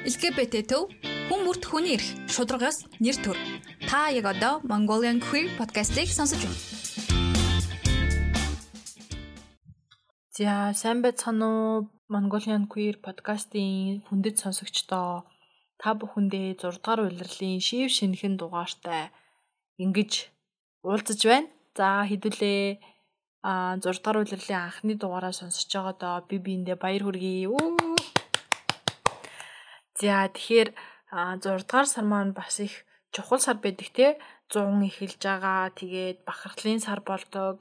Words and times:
LGBT 0.00 0.64
төв 0.64 0.88
хүн 1.28 1.42
бүрт 1.44 1.66
хүний 1.68 1.92
эрх 1.98 2.06
шударгаас 2.32 2.88
нэр 3.04 3.16
төр. 3.20 3.36
Та 3.84 4.08
яг 4.08 4.24
одоо 4.32 4.64
Mongolian 4.64 5.20
Queer 5.20 5.52
podcast-ийг 5.60 6.08
сонсож 6.08 6.40
байна. 6.40 6.56
За 10.32 10.72
сайн 10.72 11.04
байцгаана 11.04 11.44
уу? 11.44 11.92
Mongolian 12.08 12.64
Queer 12.64 12.96
podcast-ийн 13.04 14.00
хүндэт 14.08 14.40
сонсогчдоо 14.40 15.28
та 15.76 15.88
бүхэндээ 15.92 16.56
6 16.56 16.80
дугаар 16.80 17.04
улирлын 17.04 17.60
шив 17.60 17.92
шинхэн 17.92 18.40
дугаартай 18.40 19.12
ингэж 19.76 20.32
уулзаж 20.80 21.20
байна. 21.28 21.52
За 21.76 22.08
хэдүүлээ 22.08 22.64
а 23.44 23.76
6 23.76 24.00
дугаар 24.00 24.24
улирлын 24.24 24.64
анхны 24.64 24.96
дугаараа 24.96 25.36
сонсож 25.36 25.68
байгаадаа 25.68 26.24
би 26.24 26.40
биэндээ 26.40 26.76
баяр 26.80 27.04
хүргэе. 27.04 27.52
За 30.00 30.28
тэгэхээр 30.32 30.70
6 31.12 31.44
дугаар 31.44 31.88
сар 31.92 32.06
маань 32.12 32.32
бас 32.32 32.56
их 32.66 32.74
чухал 33.14 33.40
сар 33.44 33.58
байдаг 33.64 33.88
те 33.98 34.06
100 34.48 34.88
эхэлж 34.88 35.20
байгаа. 35.20 35.70
Тэгээд 35.78 36.18
бахархлын 36.28 36.80
сар 36.80 37.00
болдог. 37.08 37.56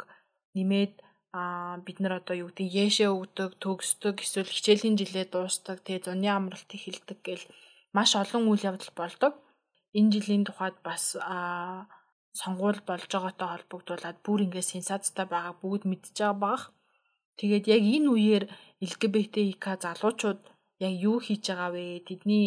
Нэмээд 0.55 0.93
а 1.31 1.77
бид 1.85 1.97
нар 1.99 2.13
одоо 2.19 2.35
юу 2.41 2.49
гэдэг 2.49 2.73
яшээ 2.85 3.09
өгдөг, 3.13 3.51
төгсдөг, 3.61 4.15
эсвэл 4.25 4.49
хичээлийн 4.49 4.97
жилээ 4.97 5.29
дуустдаг, 5.29 5.77
тэгээ 5.85 6.05
зуны 6.05 6.25
амралт 6.25 6.69
эхэлдэг 6.73 7.19
гэл 7.21 7.45
маш 7.93 8.17
олон 8.17 8.49
үйл 8.49 8.65
явдал 8.65 8.93
болдог. 8.97 9.33
Энэ 9.93 10.11
жилийн 10.13 10.43
тухайд 10.45 10.77
бас 10.81 11.13
а 11.21 11.85
сонгуул 12.33 12.81
болж 12.89 13.09
байгаатай 13.13 13.47
холбогдуулаад 13.49 14.17
бүр 14.25 14.39
ингээ 14.45 14.65
сенсацтай 14.73 15.25
байгаа 15.29 15.53
бүгд 15.61 15.83
мэдж 15.89 16.17
байгаа 16.17 16.41
баах. 16.43 16.63
Тэгээд 17.37 17.65
яг 17.75 17.83
энэ 17.95 18.09
үеэр 18.13 18.43
ЛГБТИК 18.89 19.63
залуучууд 19.83 20.39
яг 20.85 20.93
юу 21.07 21.17
хийж 21.19 21.43
байгаа 21.47 21.71
вэ? 21.75 21.85
Тэдний 22.07 22.45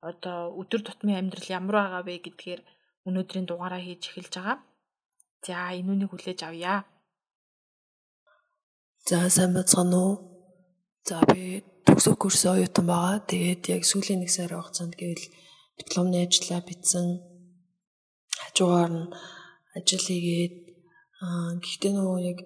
одоо 0.00 0.54
өдөр 0.60 0.82
тутмын 0.86 1.18
амьдрал 1.18 1.48
ямар 1.58 1.76
байгаа 1.78 2.02
вэ 2.06 2.14
гэдгээр 2.26 2.60
өнөөдрийн 3.06 3.46
дугаараа 3.48 3.82
хийж 3.82 4.02
эхэлж 4.10 4.34
байгаа. 4.38 4.58
За 5.46 5.74
энүүнийг 5.78 6.10
хүлээж 6.10 6.40
авъя. 6.46 6.86
За 9.08 9.26
сайн 9.34 9.52
бацгаана 9.54 9.98
уу? 9.98 10.14
За 11.08 11.18
би 11.26 11.62
төгсөх 11.86 12.16
курс 12.18 12.46
оюутан 12.46 12.86
байгаа. 12.86 13.26
Тэгээд 13.30 13.62
яг 13.74 13.82
сүүлийн 13.90 14.22
нэг 14.22 14.30
сар 14.30 14.54
хугацаанд 14.54 14.94
гэвэл 14.94 15.26
дипломны 15.78 16.18
ажлаа 16.22 16.62
бичсэн. 16.62 17.06
Хажуугаар 18.42 18.90
нь 18.94 19.10
ажил 19.76 20.04
хийгээд 20.06 20.54
гэхдээ 21.62 21.92
нөгөө 21.94 22.18
яг 22.30 22.38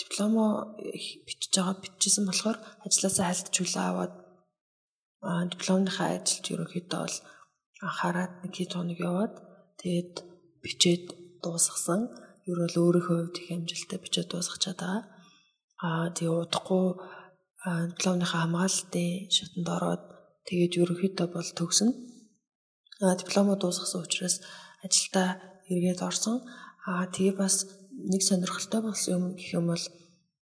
дипломо 0.00 0.44
бичиж 1.26 1.52
байгаа 1.56 1.76
бичсэн 1.84 2.24
болохоор 2.28 2.58
ажилласаа 2.86 3.26
хайлтжуулаа 3.28 3.86
аваад 3.92 4.14
дипломныхаа 5.22 6.08
ажилд 6.16 6.46
ерөнхийдөө 6.54 7.00
бол 7.02 7.16
анхаарат 7.82 8.32
нэг 8.42 8.52
хэд 8.54 8.72
хоног 8.74 8.98
яваад 9.10 9.34
тэгээд 9.82 10.14
бичээд 10.62 11.04
дуусгасан. 11.42 12.00
Ер 12.50 12.58
нь 12.64 12.78
өөрийнхөө 12.78 13.18
хувьд 13.18 13.36
их 13.42 13.48
амжилттай 13.54 13.98
бичээд 14.02 14.28
дуусгачаад 14.30 14.78
байгаа. 14.80 15.02
Аа 15.86 16.06
тэгээ 16.16 16.42
удахгүй 16.42 16.86
дипломныхаа 17.92 18.40
хамгаалалтын 18.46 19.10
шатанд 19.34 19.68
ороод 19.76 20.02
тэгээд 20.48 20.72
ерөнхийдөө 20.82 21.26
бол 21.34 21.50
төгсөн. 21.58 21.90
Аа 23.02 23.14
дипломо 23.20 23.52
дуусгасан 23.58 24.00
учраас 24.02 24.36
ажилдаа 24.86 25.28
эргээд 25.70 26.00
орсон. 26.08 26.36
Аа 26.86 27.06
тэгээ 27.14 27.34
бас 27.42 27.66
нэг 28.12 28.22
сонирхолтой 28.22 28.80
болсон 28.86 29.10
юм 29.16 29.24
гэх 29.38 29.50
юм 29.58 29.66
бол 29.70 29.84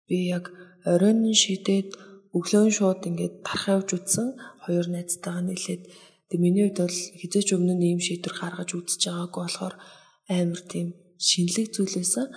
би 0.07 0.17
яг 0.37 0.45
оройн 0.85 1.33
шидээд 1.33 1.89
өглөө 2.37 2.67
шууд 2.77 3.01
ингээд 3.09 3.35
тарах 3.47 3.67
явж 3.75 3.89
үтсэн 3.95 4.27
хоёр 4.67 4.85
найзтайгаа 4.91 5.43
нийлээд 5.47 5.83
тэг 6.29 6.39
миний 6.43 6.67
хувьд 6.67 6.79
бол 6.83 6.99
хизээч 7.19 7.49
өмнө 7.55 7.73
нь 7.79 7.85
ийм 7.95 7.99
шийдвэр 8.03 8.35
гаргаж 8.35 8.69
үзэж 8.75 9.01
байгаагүй 9.07 9.41
болохоор 9.43 9.75
амар 10.27 10.61
тийм 10.71 10.87
шинэлэг 11.27 11.67
зүйл 11.71 11.95
байсан. 11.95 12.27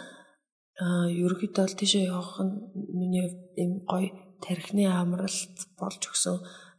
Аа 0.78 1.06
ерөөхдөө 1.10 1.64
бол 1.66 1.78
тийшээ 1.80 2.04
явах 2.14 2.38
нь 2.46 2.54
миний 2.98 3.26
ийм 3.58 3.72
гоё 3.90 4.10
тархины 4.44 4.84
амралт 4.86 5.56
болж 5.80 6.02
өгсөн 6.06 6.36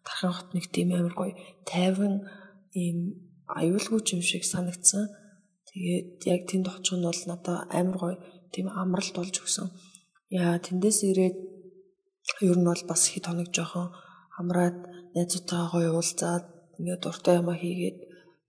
тархин 0.08 0.32
хот 0.32 0.50
нэг 0.56 0.66
тийм 0.72 0.90
амар 0.96 1.16
гоё 1.20 1.34
тайван 1.68 2.24
ийм 2.72 2.98
аюулгүй 3.60 4.00
юм 4.16 4.22
шиг 4.24 4.44
санагдсан. 4.48 5.04
Тэгээд 5.68 6.10
яг 6.34 6.42
тэнд 6.48 6.68
очих 6.72 6.96
нь 6.98 7.08
бол 7.10 7.22
надад 7.28 7.68
амар 7.80 7.98
гоё 8.00 8.16
тийм 8.54 8.68
амралт 8.82 9.16
болж 9.18 9.36
өгсөн. 9.44 9.68
Яа 10.30 10.56
тэндээс 10.62 11.00
ирээд 11.10 11.38
ер 12.50 12.58
нь 12.60 12.70
бол 12.70 12.84
бас 12.92 13.02
хэд 13.12 13.26
хоног 13.28 13.50
жоохон 13.56 13.88
амраад 14.40 14.78
найзуудтайгаа 15.14 15.84
уулзаад 15.92 16.46
ингээд 16.78 17.04
дуртай 17.04 17.36
юм 17.42 17.50
хийгээд 17.62 17.98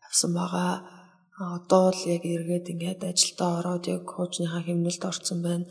авсан 0.06 0.32
байгаа. 0.38 0.72
Одоо 1.40 1.84
л 1.96 2.02
яг 2.14 2.22
эргээд 2.34 2.66
ингээд 2.72 3.00
ажилдаа 3.10 3.50
ороод 3.58 3.84
яг 3.94 4.04
хуучныхаа 4.12 4.62
хэмнэлд 4.64 5.02
орсон 5.10 5.38
байна. 5.46 5.64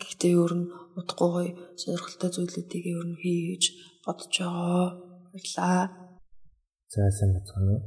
Гэхдээ 0.00 0.32
ер 0.44 0.52
нь 0.58 0.66
утгагүй 0.98 1.30
гоё 1.34 1.50
сонирхолтой 1.80 2.30
зүйлүүдийг 2.32 2.84
ер 2.96 3.06
нь 3.10 3.20
хийж 3.22 3.64
бодож 4.04 4.32
байгаа. 4.40 4.86
Баярлаа. 5.32 5.82
За 6.92 7.00
сайн 7.18 7.30
бацгаана 7.36 7.72
уу. 7.76 7.82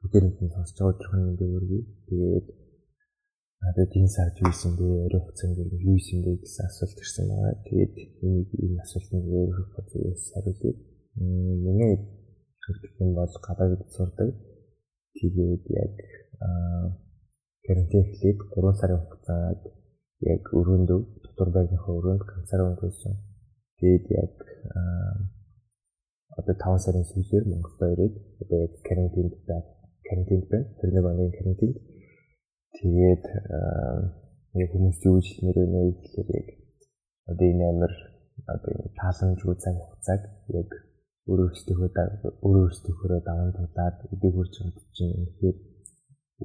Бүгдээрээ 0.00 0.32
сонсож 0.54 0.76
байгаа 0.78 0.92
өдрийн 0.92 1.22
мэндийг 1.26 1.52
өргөе. 1.56 1.82
Тэгээд 2.08 2.46
надад 3.64 3.92
энэ 3.96 4.12
сард 4.16 4.36
юу 4.44 4.50
исэн 4.52 4.72
бэ? 4.76 4.84
Орой 5.06 5.20
хугацаанд 5.24 5.56
юу 5.88 5.96
исэн 5.96 6.20
бэ 6.24 6.30
гэсэн 6.44 6.64
асуулт 6.68 6.98
ирсэн 7.00 7.24
байгаа. 7.32 7.54
Тэгээд 7.64 7.94
энийг 8.24 8.50
энэ 8.64 8.82
асуултыг 8.84 9.24
өөрөө 9.24 9.66
бодож 9.72 10.20
хариулъя. 10.34 10.74
Миний 11.64 11.94
хэлбэл 12.64 13.16
бол 13.18 13.34
гадаад 13.46 13.82
сурдаг. 13.96 14.28
Тэгээд 15.16 15.64
яг 15.82 15.94
карантин 17.66 18.00
эхлээд 18.04 18.38
3 18.52 18.80
сарын 18.80 19.00
хугацаанд 19.00 19.62
яг 20.32 20.42
өрөөндөө 20.58 21.00
дотор 21.24 21.48
байрныхаа 21.54 21.94
өрөөнд 21.98 22.22
ганцаар 22.30 22.62
өнгөрсөн. 22.68 23.14
Тэгээд 23.80 24.04
яг 24.22 24.34
одоо 26.38 26.54
5 26.54 26.84
сарын 26.84 27.04
сүүлээр 27.10 27.44
Монголд 27.48 27.80
ирээд 27.94 28.14
одоо 28.42 28.58
яг 28.66 28.72
карантинд 28.88 29.34
байна. 29.48 29.68
Карантинд 30.08 30.44
байна. 30.52 30.66
Тэрний 30.80 31.02
багийн 31.06 31.32
карантинд 31.38 31.76
Тэгээд 32.84 33.24
яг 34.60 34.68
хүмүүс 34.76 34.98
юу 35.08 35.16
гэж 35.16 35.28
нэрээ 35.40 35.68
нэ 35.72 35.80
гэхээр 36.04 36.28
яг 36.36 36.48
одоо 37.32 37.46
энэ 37.48 37.64
амар 37.72 37.92
одоо 38.52 38.74
тааламжгүй 39.00 39.56
цаг 39.64 39.76
хугацааг 39.80 40.22
яг 40.60 40.70
өөрөө 41.24 41.48
өөрсдөө 41.48 41.76
өөрөө 42.44 42.64
өөрсдөө 42.68 43.20
даван 43.24 43.56
тулаад 43.56 43.96
өдөө 44.12 44.30
хурж 44.36 44.54
хамт 44.60 44.78
чинь 44.92 45.16
үнэхээр 45.16 45.56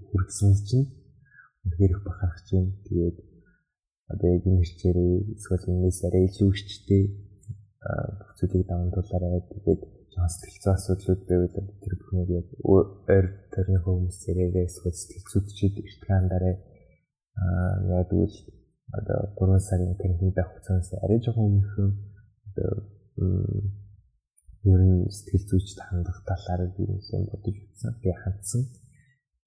хүргэсэн 0.07 0.51
чинь 0.67 0.87
үнэхээр 1.67 1.91
их 1.91 2.01
бахарх 2.07 2.39
чинь 2.47 2.71
тэгээд 2.87 3.17
одоо 4.11 4.27
яг 4.35 4.43
энэ 4.47 4.63
хэрчээрээ 4.63 5.13
эсвэл 5.35 5.65
энэс 5.75 5.99
арай 6.07 6.23
илүү 6.31 6.49
хүчтэй 6.55 7.03
бүцүүдийг 8.31 8.63
даван 8.71 8.89
тулаарай 8.95 9.43
тэгээд 9.51 9.81
жоон 10.19 10.31
сэтгэлзээ 10.35 10.75
асуудлууд 10.75 11.21
байвал 11.29 11.55
тэр 11.55 11.95
бүхнийг 11.99 12.29
яг 12.39 12.47
ойр 12.67 13.25
тойрны 13.55 13.79
хүмүүс 13.79 14.15
зэрэгээ 14.23 14.67
эсвэл 14.67 14.97
сэтгэлзүүдчид 14.99 15.75
эртхэн 15.79 16.25
дараа 16.31 16.55
аа 17.39 18.03
ядгүй 18.03 18.27
одоо 18.97 19.19
3 19.39 19.67
сарын 19.67 19.95
карантин 19.99 20.31
байх 20.35 20.49
хугацаанаас 20.51 20.91
арай 21.03 21.19
жоохон 21.23 21.47
өмнөхөн 21.47 21.89
одоо 22.47 22.71
ер 24.73 24.81
нь 24.91 25.07
сэтгэл 25.15 25.45
зүйчд 25.49 25.79
хандах 25.87 26.19
талаар 26.27 26.61
би 26.75 26.83
юм 26.83 27.23
бодож 27.31 27.55
үзсэн. 27.63 27.95
Би 28.03 28.11
хандсан. 28.23 28.61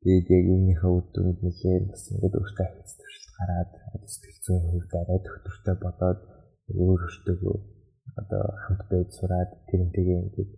Тэгээд 0.02 0.26
яг 0.38 0.46
үүнийхээ 0.52 0.92
үр 0.96 1.04
дүнд 1.12 1.38
нэлээд 1.44 1.84
бас 1.92 2.02
ингээд 2.10 2.38
өөртөө 2.40 2.66
ахиц 2.66 2.90
төвшөлт 2.96 3.32
гараад 3.38 3.70
сэтгэл 4.14 4.40
зүйн 4.44 4.64
хувьд 4.72 4.92
арай 5.00 5.20
төвтөртэй 5.26 5.76
бодоод 5.84 6.20
өөр 6.80 7.00
өөртөө 7.06 7.56
одоо 8.20 8.44
хамт 8.64 8.82
байж 8.90 9.08
сураад 9.18 9.50
тэрнтэйгээ 9.68 10.18
ингээд 10.24 10.50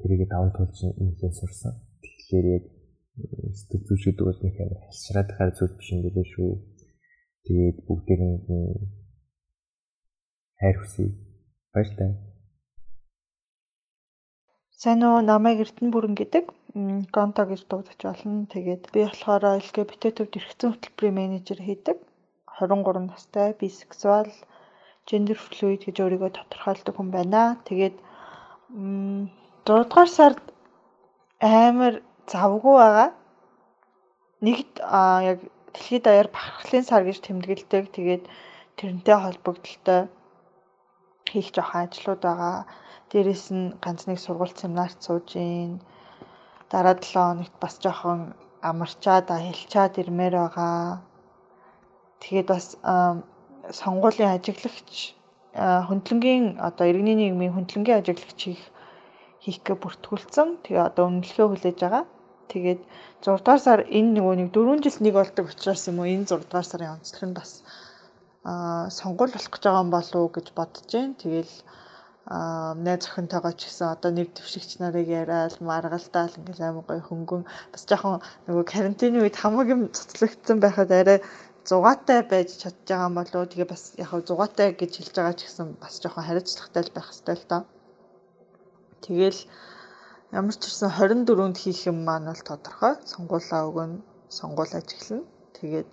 тэрийг 0.00 0.28
даван 0.28 0.52
туулж 0.54 0.78
инфлюенс 0.82 1.38
сурсан. 1.38 1.74
Тэгэхээр 2.02 2.46
яг 2.56 2.64
сэтгэл 3.58 3.86
зүйч 3.86 4.02
гэдэг 4.06 4.24
бол 4.26 4.40
нэг 4.42 4.56
амар 4.62 4.80
хашраад 4.86 5.30
хаар 5.34 5.50
зүйл 5.54 5.74
биш 5.78 5.88
юм 5.94 6.00
билээ 6.04 6.26
шүү. 6.34 6.50
Тэгээд 7.46 7.78
бүгдээр 7.86 8.22
нь 8.28 8.36
хайр 10.60 10.76
хүсье. 10.78 11.06
Баяртай. 11.72 12.10
Сайн 14.78 15.02
уу 15.02 15.18
намайг 15.22 15.58
Эрдэнэ 15.64 15.90
бүрэн 15.94 16.14
гэдэг. 16.18 16.44
Гонто 17.14 17.42
гэж 17.50 17.66
дуудаж 17.66 17.98
болно. 17.98 18.46
Тэгээд 18.54 18.84
би 18.94 19.00
болохоор 19.02 19.58
LGBT 19.58 20.02
төвд 20.14 20.38
эрхцэн 20.38 20.70
хөтөлбөрийн 20.70 21.18
менежер 21.18 21.58
хийдэг. 21.62 21.98
23 22.58 23.10
настай, 23.10 23.54
бисексуал, 23.58 24.30
gender 25.08 25.38
fluid 25.38 25.82
гэж 25.86 25.96
өөрийгөө 26.02 26.30
тодорхойлдог 26.34 26.94
хүн 26.94 27.10
байна. 27.14 27.42
Тэгээд 27.66 27.96
6 28.68 29.30
дугаар 29.64 30.10
сард 30.12 30.42
амар 31.40 31.94
завгүй 32.32 32.76
байгаа. 32.76 33.08
Нэгд 34.44 34.72
яг 35.30 35.38
дэлхийд 35.72 36.02
даяар 36.04 36.28
бахархлын 36.28 36.84
сар 36.84 37.02
гэж 37.08 37.18
тэмдэглэдэг. 37.24 37.84
Тэгээд 37.96 38.24
тэрнтэй 38.76 39.16
холбогдлолтой 39.20 40.00
хийх 41.30 41.48
жоохон 41.54 41.80
ажлууд 41.88 42.20
байгаа. 42.28 42.56
Дээрээс 43.10 43.46
нь 43.56 43.72
ганц 43.82 44.00
нэг 44.04 44.18
сургууль 44.20 44.52
семинарт 44.60 44.98
сууж 45.00 45.26
гин. 45.32 45.80
Дараа 46.70 46.96
7 47.00 47.08
хоногт 47.16 47.54
бас 47.62 47.74
жоохон 47.80 48.20
амарчаад 48.60 49.32
хэлчаад 49.32 49.96
ирмээр 50.00 50.34
байгаа. 50.36 51.00
Тэгээд 52.20 52.48
бас 52.52 52.66
сонгуулийн 53.80 54.34
ажиглагч 54.36 55.17
хөндлөнгийн 55.58 56.44
одоо 56.68 56.86
иргэний 56.90 57.16
нийгмийн 57.18 57.54
хөндлөнгийн 57.54 57.98
ажиглагч 58.00 58.40
хийх 58.44 58.62
хийхгээ 59.44 59.76
бүртгүүлсэн. 59.82 60.48
Тэгээ 60.64 60.86
одоо 60.88 61.04
үнэлгээ 61.10 61.46
хүлээж 61.48 61.78
байгаа. 61.82 62.04
Тэгээд 62.50 62.80
6 63.22 63.44
дугаар 63.44 63.60
сар 63.66 63.80
энэ 63.98 64.10
нөгөө 64.16 64.34
нэг 64.38 64.48
4 64.56 64.84
жил 64.84 64.98
нэг 65.04 65.14
болдог 65.18 65.44
учраас 65.52 65.82
юм 65.90 65.98
уу 66.00 66.08
энэ 66.08 66.28
6 66.30 66.48
дугаар 66.48 66.68
сарын 66.68 66.94
онцлог 66.96 67.22
нь 67.28 67.36
бас 67.38 67.50
аа 68.44 68.88
сонгуул 68.98 69.32
болох 69.32 69.52
гэж 69.52 69.62
байгаа 69.64 69.84
юм 69.84 69.92
болов 69.92 70.18
уу 70.20 70.30
гэж 70.36 70.46
бодож 70.58 70.84
जैन. 70.92 71.10
Тэгэл 71.20 71.52
аа 72.28 72.74
найз 72.84 73.08
охинтойгоо 73.08 73.52
ч 73.56 73.60
гэсэн 73.68 73.88
одоо 73.94 74.10
нэг 74.12 74.28
төвшигч 74.36 74.70
нарыг 74.80 75.08
яриад 75.20 75.54
маргалдаал 75.64 76.38
ингээл 76.38 76.68
амар 76.68 76.84
гоё 76.88 77.02
хөнгөн 77.08 77.42
бас 77.72 77.82
жоохон 77.88 78.20
нөгөө 78.46 78.64
карантины 78.72 79.18
үед 79.24 79.36
хамаг 79.40 79.68
юм 79.74 79.82
цоцлогдсон 79.96 80.58
байхад 80.60 80.90
арай 80.92 81.18
зугаатай 81.68 82.20
байж 82.32 82.48
чадж 82.62 82.78
байгаа 82.88 83.08
юм 83.08 83.14
болов 83.18 83.38
уу 83.40 83.50
тэгээ 83.52 83.68
бас 83.72 83.84
яг 84.04 84.10
зугаатай 84.28 84.68
гэж 84.80 84.92
хэлж 84.96 85.14
байгаа 85.16 85.36
ч 85.38 85.40
гэсэн 85.44 85.68
бас 85.82 85.94
жоохон 86.02 86.24
хариуцлагатай 86.26 86.82
байх 86.96 87.08
хэрэгтэй 87.08 87.36
л 87.36 87.48
доо. 87.50 87.62
Тэгэл 89.04 89.40
ямар 90.38 90.54
ч 90.56 90.62
ирсэн 90.68 90.90
24-нд 90.96 91.56
хийх 91.62 91.80
юм 91.90 91.98
маань 92.08 92.28
бол 92.30 92.42
тодорхой. 92.48 92.94
Сонгуулаа 93.12 93.62
өгөн 93.68 93.92
сонгуул 94.38 94.72
ажиглана. 94.78 95.24
Тэгээд 95.56 95.90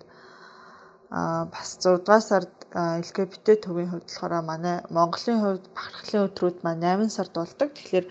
аа 1.18 1.44
бас 1.54 1.68
6 1.80 2.04
дугаар 2.04 2.24
сард 2.30 2.52
LGBT 3.00 3.46
төвийн 3.64 3.90
хувьд 3.90 4.08
болохоор 4.08 4.34
манай 4.50 4.76
Монголын 4.96 5.38
хувьд 5.42 5.64
бахархлын 5.76 6.26
өдрүүд 6.28 6.56
маань 6.64 6.84
8 6.84 7.16
сард 7.16 7.32
болдог. 7.36 7.68
Тэгэхээр 7.76 8.06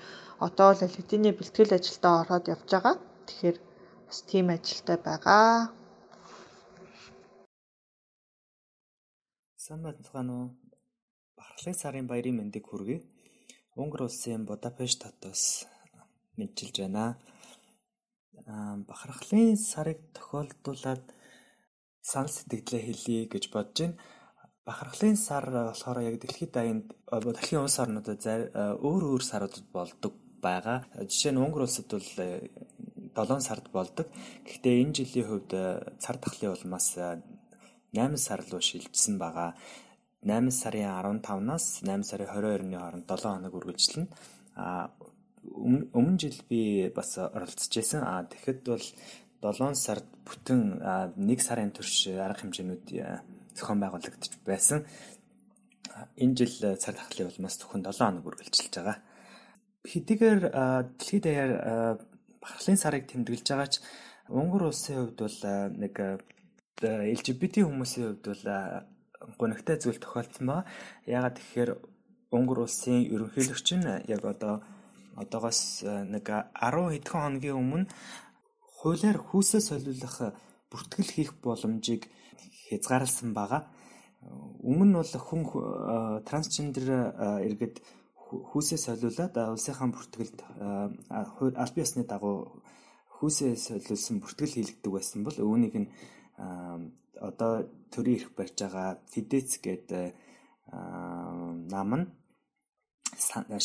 одоо 0.48 0.70
л 0.74 0.84
LGBT-ний 0.88 1.34
бэлтгэл 1.36 1.78
ажилдаа 1.78 2.14
ороод 2.22 2.46
явж 2.54 2.68
байгаа. 2.72 2.96
Тэгэхээр 3.28 3.58
бас 4.08 4.20
тийм 4.30 4.46
ажилтай 4.56 4.98
байгаа. 5.10 5.74
Сайн 9.66 9.82
байна 9.82 10.34
уу? 10.38 10.48
Бахархлын 11.38 11.74
сарын 11.74 12.06
баярын 12.06 12.38
мэндийг 12.38 12.70
хүргэе. 12.70 13.02
Унгар 13.82 14.06
улсын 14.06 14.46
Будапешт 14.46 15.02
хотоос 15.02 15.66
мэдчилж 16.38 16.76
байна. 16.86 17.18
Аа 18.46 18.78
бахархлын 18.90 19.58
сарыг 19.58 20.00
тохиолдуулаад 20.14 21.02
санал 22.10 22.30
сэтгэлээ 22.30 22.84
хэлье 22.86 23.26
гэж 23.34 23.44
бодож 23.50 23.78
байна. 23.82 23.98
Бахархлын 24.70 25.18
сар 25.18 25.50
болохоор 25.50 25.98
яг 26.10 26.22
дэлхийд 26.22 26.52
даянд 26.54 26.86
дэлхийн 27.10 27.66
улс 27.66 27.82
орнуудад 27.82 28.22
өөр 28.86 29.04
өөр 29.10 29.24
саруудад 29.26 29.66
болдог 29.74 30.14
байгаа. 30.46 30.86
Жишээ 31.10 31.34
нь 31.34 31.42
Унгар 31.42 31.66
улсад 31.66 31.90
бол 31.90 32.06
7 33.18 33.42
сард 33.42 33.66
болдог. 33.74 34.14
Гэхдээ 34.46 34.82
энэ 34.86 34.94
жилийн 34.94 35.26
хувьд 35.26 35.52
цар 35.98 36.18
тахлын 36.22 36.54
улмаас 36.54 37.02
8 37.96 38.18
сар 38.20 38.44
руу 38.52 38.62
шилжсэн 38.62 39.18
байгаа. 39.18 39.56
8 40.22 40.52
сарын 40.52 40.92
15-наас 41.24 41.82
8 41.82 42.04
сарын 42.04 42.28
22-ны 42.28 42.78
хооронд 42.78 43.08
7 43.08 43.24
хоног 43.24 43.54
үргэлжлэнэ. 43.56 44.08
А 44.56 44.92
өмнө 45.96 46.20
жил 46.20 46.38
би 46.50 46.92
бас 46.96 47.18
оролцож 47.18 47.72
байсан. 47.72 48.04
А 48.04 48.28
тэгэхэд 48.28 48.62
бол 48.68 48.86
7 49.42 49.76
сард 49.76 50.08
бүтэн 50.28 50.82
1 51.16 51.40
сарын 51.40 51.72
турш 51.72 52.08
арга 52.12 52.42
хэмжээнүүд 52.42 52.86
зохион 53.56 53.80
байгуулагдаж 53.80 54.34
байсан. 54.44 54.84
Энэ 56.18 56.36
жил 56.36 56.76
цар 56.76 56.96
тахлын 56.98 57.32
улмаас 57.32 57.56
зөвхөн 57.62 57.86
7 57.86 57.96
хоног 57.96 58.26
үргэлжилж 58.28 58.74
байгаа. 58.76 58.98
Хэдийгээр 59.86 60.42
дэлхийд 60.98 61.24
даяар 61.24 61.52
бахархлын 62.42 62.82
сарыг 62.82 63.06
тэмдэглэж 63.08 63.46
байгаа 63.48 63.70
ч 63.70 63.76
Унгар 64.30 64.74
улсын 64.74 65.06
хувьд 65.06 65.22
бол 65.22 65.40
нэг 65.78 65.96
LGBT 66.84 67.64
хүмүүсийн 67.64 68.20
хувьд 68.20 68.26
бол 68.28 68.44
гонигтай 69.40 69.78
зүйл 69.80 70.00
тохиолдсон 70.00 70.46
ба. 70.48 70.66
Яагаад 71.08 71.40
тэгэхээр 71.40 71.72
Унгар 72.36 72.60
улсын 72.68 73.06
ерөнхийлөгч 73.08 73.68
нь 73.80 73.88
яг 74.12 74.24
одоо 74.26 74.60
одоогоос 75.16 75.86
нэг 75.86 76.26
10 76.28 76.52
хэдхэн 76.92 77.22
хоногийн 77.24 77.56
өмнө 77.56 77.88
хуулиар 78.80 79.18
хүүсээ 79.18 79.62
солиулах 79.64 80.36
бүртгэл 80.68 81.12
хийх 81.16 81.32
боломжийг 81.40 82.12
хязгаарласан 82.68 83.32
байгаа. 83.32 83.72
Өмнө 84.70 84.86
нь 84.86 84.98
бол 85.00 85.14
хүн 85.28 85.42
трансгендер 86.28 86.88
иргэд 87.48 87.80
хүүсээ 88.52 88.80
солиулаад 88.82 89.34
улсынхаа 89.56 89.88
бүртгэлд 89.96 90.38
аль 91.62 91.76
биесны 91.76 92.04
дагуу 92.04 92.60
хүүсээ 93.26 93.58
солиулсан 93.58 94.22
бүртгэл 94.22 94.54
хийлгдэг 94.54 94.92
байсан 94.94 95.26
бол 95.26 95.34
үүнийг 95.34 95.76
нь 95.82 95.90
одоо 97.18 97.66
төрийн 97.90 98.22
эрх 98.22 98.30
барьж 98.38 98.54
байгаа 98.62 99.02
Фидец 99.10 99.58
гэдэг 99.66 100.14
нам 101.74 101.90
нь 101.98 102.06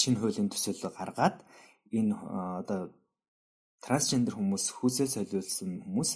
шинэ 0.00 0.16
хуулийн 0.16 0.48
төсөл 0.48 0.80
гаргаад 0.80 1.44
энэ 1.92 2.16
одоо 2.64 2.88
трансгендер 3.84 4.34
хүмүүс 4.40 4.64
хүүсээ 4.80 5.08
солиулсан 5.12 5.84
хүмүүс 5.84 6.10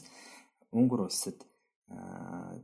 Унгар 0.72 1.04
улсад 1.04 1.38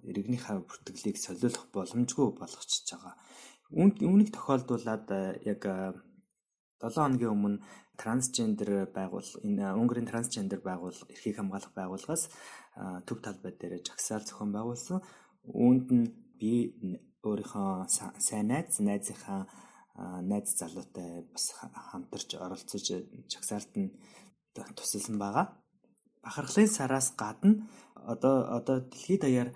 иргэнийхээ 0.08 0.64
бүртгэлийг 0.64 1.16
солиулах 1.20 1.68
боломжгүй 1.76 2.28
болгочихж 2.40 2.88
байгаа. 2.96 3.14
Үүнийг 3.70 4.32
тохиолдуулаад 4.32 5.06
яг 5.44 5.62
7 6.80 6.96
хоногийн 6.96 7.34
өмнө 7.36 7.62
трансгендер 8.00 8.88
байгуул 8.96 9.30
энэ 9.44 9.76
Унгарийн 9.76 10.08
трансгендер 10.08 10.60
байгуул 10.64 10.96
эрхийг 11.12 11.36
хамгаалах 11.36 11.72
байгууллагаас 11.76 12.24
төв 13.06 13.18
талбай 13.20 13.52
дээр 13.52 13.84
жагсаал 13.84 14.24
зохион 14.24 14.52
байгуулсан. 14.56 14.98
Үүнд 15.44 15.86
нь 15.92 16.06
би 16.40 16.72
өөрийнхөө 17.20 17.88
сайн 18.26 18.48
найз, 18.48 18.80
найзынхаа 18.80 19.44
найз 20.24 20.56
залуутай 20.56 21.28
бас 21.28 21.52
хамтарч 21.60 22.30
оролцож 22.40 22.86
жагсаалт 23.28 23.72
нь 23.76 23.92
тусалсан 24.56 25.20
байгаа. 25.20 25.46
Бахархлын 26.24 26.68
сараас 26.68 27.12
гадна 27.12 27.68
одоо 27.94 28.36
одоо 28.56 28.80
дэлхийд 28.80 29.20
даяар 29.20 29.50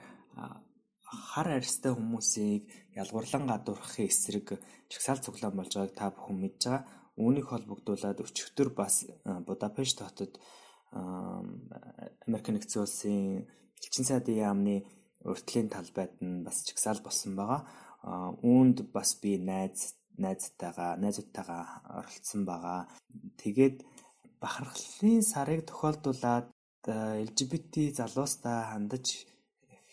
хар 1.05 1.49
арьстай 1.57 1.93
хүмүүсийг 1.97 2.69
ялгуурлан 3.01 3.49
гадуурхахын 3.49 4.09
эсрэг 4.13 4.61
жагсаал 4.93 5.25
цуглаан 5.25 5.57
болж 5.57 5.73
байгааг 5.73 5.95
та 5.97 6.13
бүхэн 6.13 6.37
мэдж 6.41 6.63
байгаа. 6.69 6.85
Үүнийг 7.15 7.47
холбогдуулаад 7.47 8.23
өчигдөр 8.25 8.75
бас 8.75 9.07
Будапешт 9.47 10.03
хотод 10.03 10.39
Америк 10.91 12.49
нэгдсэн 12.51 12.83
улсын 12.83 13.47
элчин 13.79 14.05
сайдын 14.07 14.43
яамны 14.43 14.77
уртлын 15.23 15.69
талбайд 15.71 16.19
нь 16.21 16.45
бас 16.47 16.67
чагсаал 16.67 17.01
болсон 17.03 17.39
байгаа. 17.39 17.63
Үүнд 18.43 18.91
бас 18.95 19.15
би 19.23 19.39
найз 19.39 19.95
найзтайгаа 20.19 20.99
найзуудтайгаа 21.03 21.65
оролцсон 21.99 22.43
байгаа. 22.47 22.87
Тэгээд 23.41 23.77
бахархлын 24.43 25.23
сарыг 25.23 25.67
тохиолдуулаад 25.67 26.47
LGBT 26.87 27.75
залуустаа 27.99 28.75
хандаж 28.75 29.07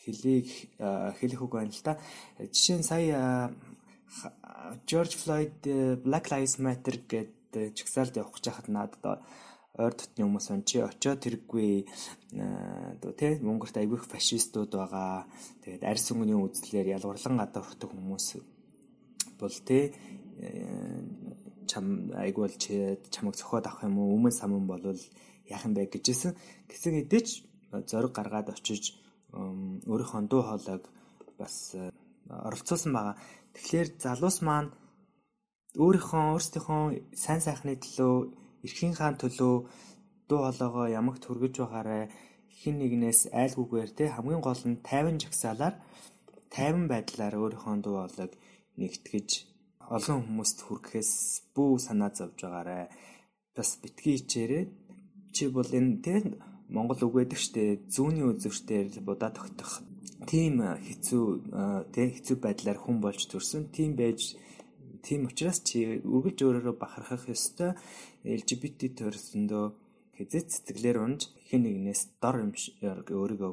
хэлийг 0.04 0.48
хэлэх 1.20 1.42
үг 1.42 1.54
байна 1.54 1.74
л 1.74 1.86
та. 1.86 1.98
Жишээ 2.38 2.78
нь 2.82 2.86
сая 2.86 3.54
George 4.86 5.16
Floyd 5.16 5.56
Black 6.04 6.32
Lives 6.32 6.60
Matter 6.60 6.96
гэдэг 7.08 7.76
чагсаалд 7.76 8.18
явах 8.18 8.36
гэж 8.36 8.46
хахад 8.52 8.70
надад 8.70 9.24
ойр 9.80 9.96
дотны 9.96 10.28
хүмүүс 10.28 10.52
он 10.52 10.64
чи 10.68 10.84
очиод 10.84 11.24
тэргүй 11.24 11.88
одоо 12.36 13.12
тий 13.16 13.40
Монголд 13.40 13.78
айгүйх 13.80 14.04
фашистууд 14.04 14.76
байгаа. 14.76 15.24
Тэгээд 15.64 15.88
арьс 15.88 16.12
өнгөний 16.12 16.36
үзлээр 16.36 16.92
ялгуурлан 17.00 17.40
гадуурхдаг 17.40 17.90
хүмүүс 17.92 18.28
бол 19.40 19.56
тий 19.64 19.96
чам 21.72 22.12
айгүй 22.12 22.42
бол 22.44 22.58
чи 22.60 23.00
чамайг 23.16 23.40
цохоод 23.40 23.66
авах 23.68 23.88
юм 23.88 23.96
уу 24.00 24.16
өмнө 24.20 24.36
саман 24.36 24.68
болвол 24.68 25.00
яах 25.48 25.64
юм 25.64 25.74
бэ 25.74 25.88
гэжсэн. 25.88 26.36
Гэсэн 26.68 27.08
хэдий 27.08 27.22
ч 27.24 27.30
зориг 27.88 28.12
гаргаад 28.12 28.52
очиж 28.52 29.00
өөрийнхөө 29.32 30.28
дуу 30.28 30.44
хоолойг 30.44 30.84
бас 31.40 31.76
оролцуулсан 32.28 32.92
байгаа. 32.92 33.16
Тэгэхээр 33.56 33.90
залуус 34.04 34.38
маань 34.48 34.70
өөрийнхөө 35.84 36.24
өөрсдийнхөө 36.36 36.84
сайн 37.24 37.42
сайхны 37.44 37.74
төлөө 37.84 38.16
эрхийн 38.66 38.96
хаан 39.00 39.16
төлөө 39.22 39.56
дуу 40.28 40.40
хоолойгоо 40.44 40.88
ямагт 41.00 41.24
хүргэж 41.26 41.56
байгаарэ. 41.60 42.12
Хин 42.60 42.76
нэгнээс 42.80 43.22
айлгүйгээр 43.42 43.92
те 43.98 44.06
хамгийн 44.16 44.42
гол 44.44 44.62
нь 44.70 44.82
50 44.84 45.24
жагсаалаар 45.24 45.76
50 46.56 46.92
байдлаар 46.92 47.36
өөрийнхөө 47.42 47.76
дуу 47.84 47.96
хоолойг 48.00 48.34
нэгтгэж 48.80 49.30
олон 49.96 50.20
хүмүүст 50.24 50.58
хүргэхээс 50.64 51.12
бүү 51.56 51.72
санаа 51.86 52.12
зовж 52.16 52.38
байгаарэ. 52.44 52.92
Бас 53.56 53.70
битгий 53.82 54.16
хичээрээ 54.20 54.64
чи 55.36 55.44
бол 55.56 55.72
энэ 55.80 56.00
те 56.06 56.14
Монгол 56.76 57.02
үг 57.04 57.14
байдаг 57.20 57.40
штэ 57.40 57.64
зүүнний 57.96 58.28
үзүүртээр 58.32 58.88
будаа 59.04 59.32
тогтох 59.36 59.84
тийм 60.30 60.62
хэцүү 60.62 61.24
те 61.94 62.02
хэцүү 62.14 62.38
байдлаар 62.42 62.80
хүн 62.82 62.98
болж 63.02 63.22
төрсөн. 63.26 63.74
Тийм 63.74 63.98
байж 63.98 64.38
тийм 65.02 65.26
учраас 65.30 65.60
чи 65.66 66.02
үргэлж 66.02 66.40
өөрөөрөө 66.46 66.76
бахархах 66.78 67.26
ёстой. 67.30 67.74
LGBT 68.22 68.94
төрсөндөө 69.02 69.66
хязээ 70.18 70.44
цэцгэлээр 70.46 70.98
унж 71.02 71.22
хэн 71.50 71.62
нэгнээс 71.66 72.22
дор 72.22 72.46
юм 72.46 72.52
өөрийгөө 72.86 73.52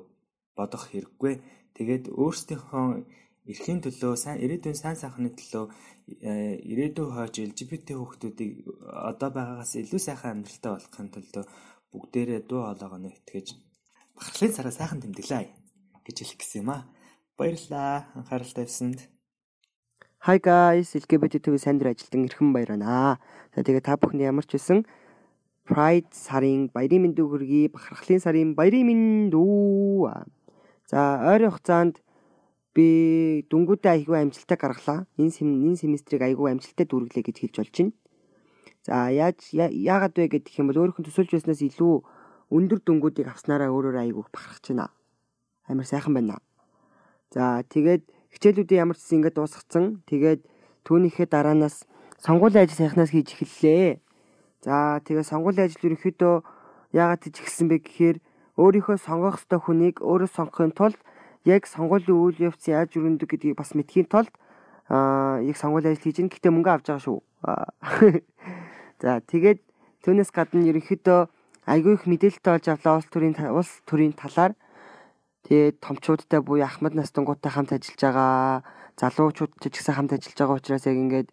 бодох 0.59 0.85
хэрэггүй. 0.93 1.35
Тэгээд 1.73 2.05
өөрсдийнхөө 2.13 2.87
эрхийн 3.49 3.81
төлөө 3.81 4.13
сайн 4.21 4.43
ирээдүйн 4.45 4.77
сайн 4.77 4.97
сайхны 5.01 5.33
төлөө 5.33 5.73
ирээдүйн 6.73 7.11
хойч 7.17 7.35
LGBT 7.49 7.97
хүүхдүүдийг 7.97 8.53
одоо 9.11 9.29
байгаагаас 9.33 9.73
илүү 9.81 10.01
сайхан 10.05 10.45
амьдралтай 10.45 10.71
болохын 10.77 11.09
тулд 11.15 11.35
бүгдээрээ 11.93 12.41
дуу 12.45 12.61
хоолойгоо 12.69 13.01
итгэж 13.09 13.47
бахархлын 14.17 14.53
цараа 14.57 14.75
сайхан 14.77 15.01
тэмдэглэе 15.01 15.49
гэж 16.09 16.17
хэлэх 16.25 16.41
гэсэн 16.41 16.65
юм 16.65 16.71
аа. 16.73 16.89
Баярлалаа 17.37 18.09
анхаарал 18.17 18.49
тавьсанд. 18.57 19.05
Hi 20.25 20.41
guys, 20.41 20.97
LGBT 20.97 21.45
төв 21.45 21.61
сайн 21.61 21.77
дээр 21.79 21.93
ажилтан 21.93 22.25
эрхэм 22.27 22.51
баяр 22.57 22.75
байна. 22.75 23.21
За 23.55 23.61
тэгээ 23.61 23.85
та 23.85 24.01
бүхэн 24.01 24.25
ямар 24.25 24.49
ч 24.49 24.57
байсан 24.57 24.89
Pride 25.69 26.09
сарын 26.17 26.73
баярын 26.73 27.05
мэндийг 27.05 27.29
хүргэе. 27.29 27.69
Бахархлын 27.69 28.25
сарын 28.25 28.57
баярын 28.57 28.89
мэнд 28.89 29.37
үү. 29.37 30.09
За 30.89 31.21
ойрын 31.29 31.53
хугацаанд 31.53 32.01
би 32.73 33.45
дүнгуудаа 33.53 34.01
айгүй 34.01 34.17
амжилттай 34.17 34.57
гаргалаа. 34.57 35.05
Энэ 35.21 35.45
энэ 35.45 35.77
семестрийг 35.77 36.25
айгүй 36.25 36.57
амжилттай 36.57 36.89
дүүргэлээ 36.89 37.25
гэж 37.29 37.37
хэлж 37.39 37.57
болж 37.61 37.77
байна. 37.77 37.93
За 38.89 39.13
яаж 39.13 39.39
яагаад 39.53 40.17
вэ 40.17 40.33
гэдэг 40.33 40.57
юм 40.57 40.73
бол 40.73 40.89
өөрөөхөн 40.89 41.05
төсөөлж 41.05 41.37
байснаас 41.37 41.61
илүү 41.61 41.95
өндөр 42.49 42.81
дүнгуудыг 42.81 43.29
авснараа 43.29 43.69
өөрөөр 43.69 44.09
айгүй 44.09 44.25
бахархаж 44.33 44.73
байна. 44.73 44.89
Амар 45.69 45.85
сайхан 45.85 46.17
байна. 46.17 46.41
За 47.31 47.63
тэгээд 47.69 48.03
хичээлүүдээ 48.33 48.83
ямар 48.83 48.97
ч 48.97 49.05
зүйл 49.05 49.23
ингээд 49.23 49.37
дуусгацсан. 49.37 50.03
Тэгээд 50.09 50.41
түүнийхээ 50.89 51.29
дараанаас 51.29 51.85
сонгуулийн 52.25 52.65
ажил 52.65 52.81
сайхнаас 52.81 53.13
хийж 53.13 53.37
эхэллээ. 53.37 54.01
За 54.65 55.01
тэгээд 55.05 55.29
сонгуулийн 55.29 55.69
ажил 55.69 55.87
ерөнхийдөө 55.93 56.35
яагаад 56.97 57.23
хийж 57.23 57.37
эхэлсэн 57.45 57.69
бэ 57.69 57.77
гэхээр 57.85 58.17
өөрийнхөө 58.57 58.97
сонгох 58.97 59.39
ёстой 59.39 59.61
хүнийг 59.61 60.01
өөрөө 60.03 60.31
сонгохын 60.33 60.73
тулд 60.73 60.99
яг 61.45 61.69
сонгуулийн 61.69 62.17
үйл 62.17 62.39
явц 62.49 62.65
яаж 62.67 62.97
өрнөдөг 62.97 63.29
гэдгийг 63.29 63.61
бас 63.61 63.77
мэдхийн 63.77 64.09
тулд 64.11 64.33
аа 64.89 65.45
яг 65.45 65.57
сонгуулийн 65.61 65.95
ажил 65.95 66.05
хийж 66.09 66.17
гин 66.19 66.33
гэтээ 66.33 66.53
мөнгө 66.53 66.73
авч 66.73 66.87
байгаа 66.89 67.05
шүү. 67.05 67.19
За 69.03 69.21
тэгээд 69.23 69.61
түүнээс 70.03 70.31
гадна 70.35 70.67
ерөнхийдөө 70.67 71.21
айгүй 71.69 71.93
их 71.95 72.05
мэдээлэлтэй 72.09 72.53
болж 72.57 72.67
авлаа 72.67 72.95
улс 72.99 73.09
төрийн 73.13 73.37
улс 73.53 73.73
төрийн 73.87 74.17
талаар 74.17 74.57
Тэгээд 75.49 75.81
томчуудтай 75.81 76.45
буюу 76.45 76.69
ахмад 76.69 76.93
настангуудтай 76.93 77.49
хамт 77.49 77.73
ажиллаж 77.73 78.01
байгаа, 78.05 78.61
залуучуудтай 79.01 79.73
ч 79.73 79.81
гэсэн 79.81 79.97
хамт 79.97 80.13
ажиллаж 80.13 80.37
байгаа 80.37 80.61
учраас 80.61 80.85
яг 80.85 80.97
ингээд 81.01 81.29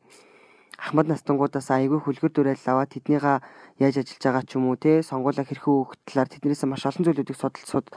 ахмад 0.79 1.11
настангуудаас 1.11 1.67
айгүй 1.75 1.99
хүлгэр 1.99 2.31
дүрээл 2.31 2.63
аваад 2.71 2.95
тэднийга 2.95 3.43
яаж 3.75 3.95
ажиллаж 3.99 4.23
байгаа 4.23 4.43
ч 4.47 4.55
юм 4.55 4.71
уу 4.71 4.79
те 4.79 5.03
сонгуулаа 5.03 5.43
хэрхэн 5.43 5.67
өгөх 5.67 5.99
талаар 6.07 6.29
тэднээс 6.31 6.63
маш 6.63 6.87
олон 6.87 7.03
зүйлүүдийг 7.03 7.35
судалсууд 7.35 7.87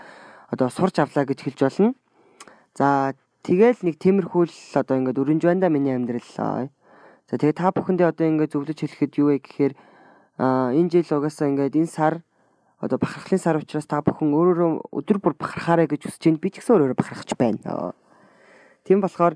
одоо 0.51 0.69
сурч 0.75 0.99
авлаа 0.99 1.23
гэж 1.23 1.39
хэлж 1.39 1.61
болно. 1.63 1.95
За 2.75 3.15
тэгэл 3.47 3.79
нэг 3.87 4.03
тиймэрхүү 4.03 4.43
л 4.51 4.59
одоо 4.75 4.99
ингээд 4.99 5.23
өрнж 5.23 5.43
байна 5.47 5.63
да 5.67 5.69
миний 5.71 5.95
амьдрал. 5.95 6.71
За 7.31 7.35
тэгээ 7.39 7.55
та 7.55 7.71
бүхэндээ 7.71 8.11
одоо 8.11 8.27
ингээд 8.27 8.59
зөвлөж 8.59 8.79
хэлэхэд 8.79 9.13
юу 9.23 9.31
вэ 9.35 9.39
гэхээр 9.39 9.75
энэ 10.39 10.91
жил 10.91 11.19
угаасаа 11.19 11.51
ингээд 11.51 11.79
энэ 11.79 11.91
сар 11.91 12.15
одоо 12.79 12.99
бахархлын 12.99 13.43
сар 13.43 13.59
учраас 13.59 13.87
та 13.91 13.99
бүхэн 14.03 14.31
өөрөөрөө 14.31 14.95
өдөр 14.95 15.19
бүр 15.19 15.35
бахархаарай 15.35 15.91
гэж 15.91 16.07
хүсэж 16.07 16.23
байна. 16.31 16.43
Би 16.43 16.49
ч 16.55 16.63
гэсэн 16.63 16.75
өөрөөрөө 16.79 16.99
бахархаж 16.99 17.31
байна. 17.35 17.93
Тийм 18.87 19.03
болохоор 19.03 19.35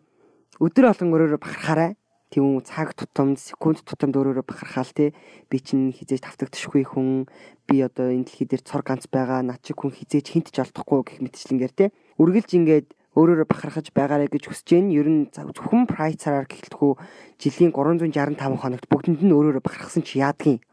өдөр 0.63 0.85
болгон 0.87 1.11
өөрөөрөө 1.11 1.41
бахархаарай. 1.43 1.99
Тийм 2.31 2.63
цаг 2.65 2.95
тутамд, 2.97 3.37
секунд 3.37 3.83
тутамд 3.83 4.15
өөрөөрөө 4.15 4.47
бахархаал 4.47 4.89
те. 4.95 5.13
Би 5.51 5.59
чинь 5.59 5.93
хизээж 5.93 6.23
тавтагдчихгүй 6.23 6.87
хүн. 6.87 7.27
Би 7.67 7.83
одоо 7.83 8.15
энэ 8.15 8.25
дэлхий 8.31 8.47
дээр 8.47 8.63
цор 8.63 8.87
ганц 8.87 9.11
байгаа. 9.11 9.43
Над 9.43 9.61
чиг 9.61 9.77
хүн 9.77 9.93
хизээж 9.93 10.33
хинт 10.33 10.49
ч 10.55 10.63
олдохгүй 10.63 11.03
гэх 11.03 11.21
мэтчлэнгээр 11.21 11.73
те. 11.75 11.93
Үргэлж 12.17 12.51
ингээд 12.57 12.87
өөрөөрөө 13.13 13.49
бахархаж 13.51 13.93
байгаарэ 13.93 14.33
гэж 14.33 14.49
хүсэж 14.49 14.69
байна. 14.73 14.97
Ер 14.97 15.09
нь 15.13 15.29
зөвхөн 15.29 15.85
прайд 15.85 16.25
цараар 16.25 16.49
гэхэлтгүү 16.49 16.93
жилийн 17.37 17.75
365 17.77 18.57
хоногт 18.57 18.87
бүгдэнд 18.89 19.21
нь 19.21 19.35
өөрөөрөө 19.37 19.61
бахархсан 19.61 20.01
чи 20.01 20.25
яадгийн. 20.25 20.65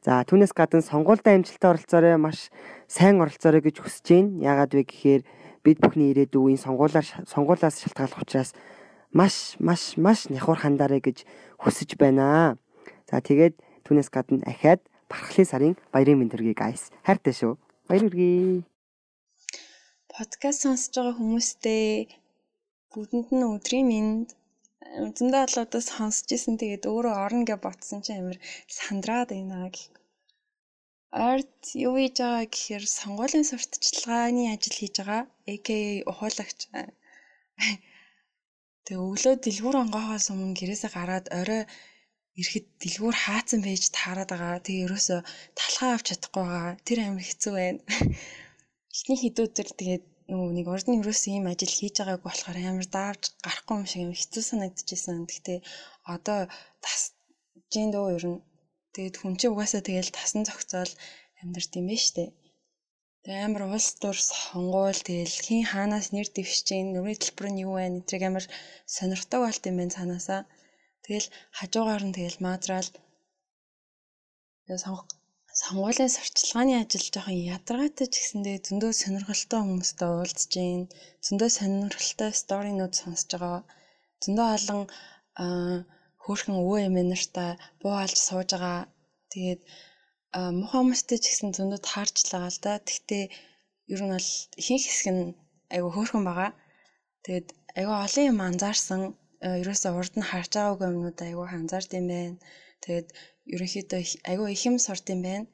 За 0.00 0.24
түүнээс 0.24 0.56
гадна 0.56 0.80
сонгуультай 0.80 1.36
амжилтанд 1.36 1.76
оролцоорой 1.76 2.16
маш 2.16 2.48
сайн 2.88 3.20
оролцоорой 3.20 3.60
гэж 3.60 3.84
хүсэж 3.84 4.08
байна. 4.08 4.40
Яагаад 4.40 4.72
вэ 4.72 4.82
гэхээр 4.88 5.22
бид 5.60 5.76
бүхний 5.84 6.16
ирээдүйн 6.16 6.56
сонгуулаар 6.56 7.04
сонгуулаас 7.28 7.84
шалтгааллах 7.84 8.24
учраас 8.24 8.56
маш 9.12 9.60
маш 9.60 10.00
маш 10.00 10.32
няхуур 10.32 10.56
хандаарай 10.56 11.04
гэж 11.04 11.28
хүсэж 11.60 12.00
байна. 12.00 12.56
За 13.12 13.20
тэгээд 13.20 13.60
түүнээс 13.84 14.08
гадна 14.08 14.40
ахаад 14.48 14.80
бархлын 15.12 15.44
сарын 15.44 15.74
баярын 15.92 16.24
мэнд 16.24 16.32
төргий 16.32 16.56
guys. 16.56 16.88
Хайртай 17.04 17.36
шүү. 17.36 17.60
Баяр 17.84 18.08
хүргэе. 18.08 18.64
Подкаст 20.08 20.64
сонсож 20.64 20.96
байгаа 20.96 21.16
хүмүүстээ 21.20 22.08
бүгдэнд 22.88 23.28
нь 23.36 23.44
өдрийн 23.44 23.86
мэнд 23.92 24.28
зөндөө 25.16 25.40
алуудаас 25.44 25.86
сонсч 25.92 26.28
исэн 26.36 26.54
тэгээд 26.60 26.84
өөрөө 26.92 27.14
орно 27.24 27.44
гэж 27.48 27.58
ботсон 27.64 28.00
чинь 28.04 28.20
амир 28.20 28.38
сандраад 28.78 29.28
байна 29.32 29.68
гэх. 29.74 29.92
Ард 31.28 31.54
юу 31.86 31.94
хийж 31.98 32.16
байгаа 32.22 32.44
гэхээр 32.52 32.84
сонгуулийн 32.98 33.46
сурталчилгааны 33.48 34.42
ажил 34.54 34.76
хийж 34.78 34.94
байгаа. 34.98 35.22
AKA 35.52 35.78
ухуулагч. 36.10 36.60
Тэгээ 38.84 39.04
өглөө 39.06 39.34
дэлгүүр 39.44 39.76
онгоохоос 39.84 40.26
өмнө 40.32 40.58
гэрээсээ 40.58 40.90
гараад 40.96 41.26
орой 41.40 41.62
ирэхэд 42.40 42.66
дэлгүүр 42.82 43.16
хаацсан 43.24 43.60
байж 43.66 43.82
таарад 43.98 44.30
байгаа. 44.32 44.64
Тэгээ 44.64 44.86
ерөөсө 44.86 45.16
талхаа 45.58 45.90
авч 45.94 46.06
чадахгүй 46.08 46.44
байгаа. 46.46 46.74
Тэр 46.86 46.98
амир 47.04 47.24
хэцүү 47.26 47.52
байна. 47.58 47.80
Эхний 48.94 49.18
хэдүүдэр 49.20 49.68
тэгээд 49.80 50.04
нөгөө 50.30 50.50
нэг 50.56 50.66
урд 50.72 50.86
нь 50.88 51.00
ерөөсөө 51.02 51.32
ийм 51.34 51.46
ажил 51.52 51.74
хийж 51.78 51.94
байгааг 51.98 52.22
болохоор 52.24 52.58
амар 52.60 52.86
daavж 52.96 53.22
гарахгүй 53.44 53.74
юм 53.78 53.86
шиг 53.90 54.00
юм 54.06 54.12
хэцүү 54.14 54.42
санагдчихсэн. 54.46 55.18
Гэхдээ 55.26 55.58
одоо 56.14 56.40
тас 56.84 57.02
жин 57.72 57.88
дөө 57.94 58.06
ер 58.16 58.24
нь 58.30 58.38
тэгээд 58.94 59.16
хүн 59.18 59.34
чинь 59.38 59.52
угаасаа 59.52 59.82
тэгэл 59.84 60.14
тасан 60.16 60.42
зохицоол 60.46 60.92
амьдрт 61.42 61.72
юм 61.78 61.86
байна 61.90 62.04
штэ. 62.06 62.24
Тэгээ 63.22 63.44
амар 63.46 63.62
улс 63.74 63.88
төр 64.02 64.16
сонгуул 64.30 65.00
тэгэл 65.08 65.36
хин 65.46 65.62
хаанаас 65.70 66.06
нэр 66.14 66.28
дэвшиж 66.32 66.66
гин 66.72 66.86
нүрийн 66.94 67.20
төлбөр 67.20 67.46
нь 67.50 67.62
юу 67.64 67.74
вэ? 67.76 67.84
Эдрийг 68.00 68.24
амар 68.26 68.44
сонирхдаг 68.94 69.40
болт 69.44 69.62
юм 69.70 69.76
байна 69.78 69.94
цаанаасаа. 69.96 70.40
Тэгэл 71.04 71.26
хажуугаар 71.58 72.02
нь 72.06 72.16
тэгэл 72.16 72.38
маазраал 72.44 72.88
сонгох 74.82 75.04
сонгуулийн 75.60 76.10
сурчлагын 76.16 76.80
ажил 76.82 77.06
жоохон 77.14 77.38
ядаргаатай 77.56 78.06
ч 78.12 78.14
гэсэндээ 78.16 78.56
зөндөө 78.66 78.92
сонирхолтой 79.02 79.60
хүмүүстэй 79.62 80.08
уулзж 80.10 80.42
гин 80.54 80.80
зөндөө 81.26 81.50
сонирхолтой 81.58 82.30
сторинууд 82.40 82.94
сонсож 83.00 83.30
байгаа. 83.32 83.62
Зөндөө 84.22 84.46
олон 84.56 84.80
хөөрхөн 86.24 86.56
өвөө 86.62 86.78
эмээ 86.88 87.06
нартай 87.08 87.50
буу 87.80 87.94
алж 88.04 88.16
сууж 88.26 88.48
байгаа. 88.54 88.80
Тэгээд 89.32 89.60
муухай 90.58 90.80
хүмүүстэй 90.80 91.18
ч 91.20 91.24
гэсэн 91.28 91.50
зөндөө 91.56 91.80
таарчлаа 91.90 92.48
л 92.54 92.58
да 92.64 92.72
тэгтээ 92.88 93.24
ер 93.92 94.00
нь 94.04 94.12
бол 94.14 94.30
ихэнх 94.60 94.84
хэсэг 94.86 95.08
нь 95.12 95.22
айгүй 95.74 95.92
хөөрхөн 95.92 96.24
байгаа. 96.28 96.50
Тэгээд 97.24 97.48
айгүй 97.78 97.96
олон 98.06 98.24
юм 98.32 98.38
анзаарсан. 98.48 99.00
Ерөөсөө 99.62 99.92
урд 99.98 100.14
нь 100.16 100.28
харж 100.30 100.50
байгаагүй 100.56 100.86
юмнууд 100.88 101.18
айгүй 101.26 101.46
анзаард 101.58 101.90
юм 101.98 102.06
байна. 102.12 102.36
Тэгээд 102.84 103.08
ерөнхийдөө 103.54 104.00
айгүй 104.30 104.48
их 104.54 104.62
юм 104.68 104.76
сурд 104.86 105.06
юм 105.14 105.20
байна. 105.26 105.46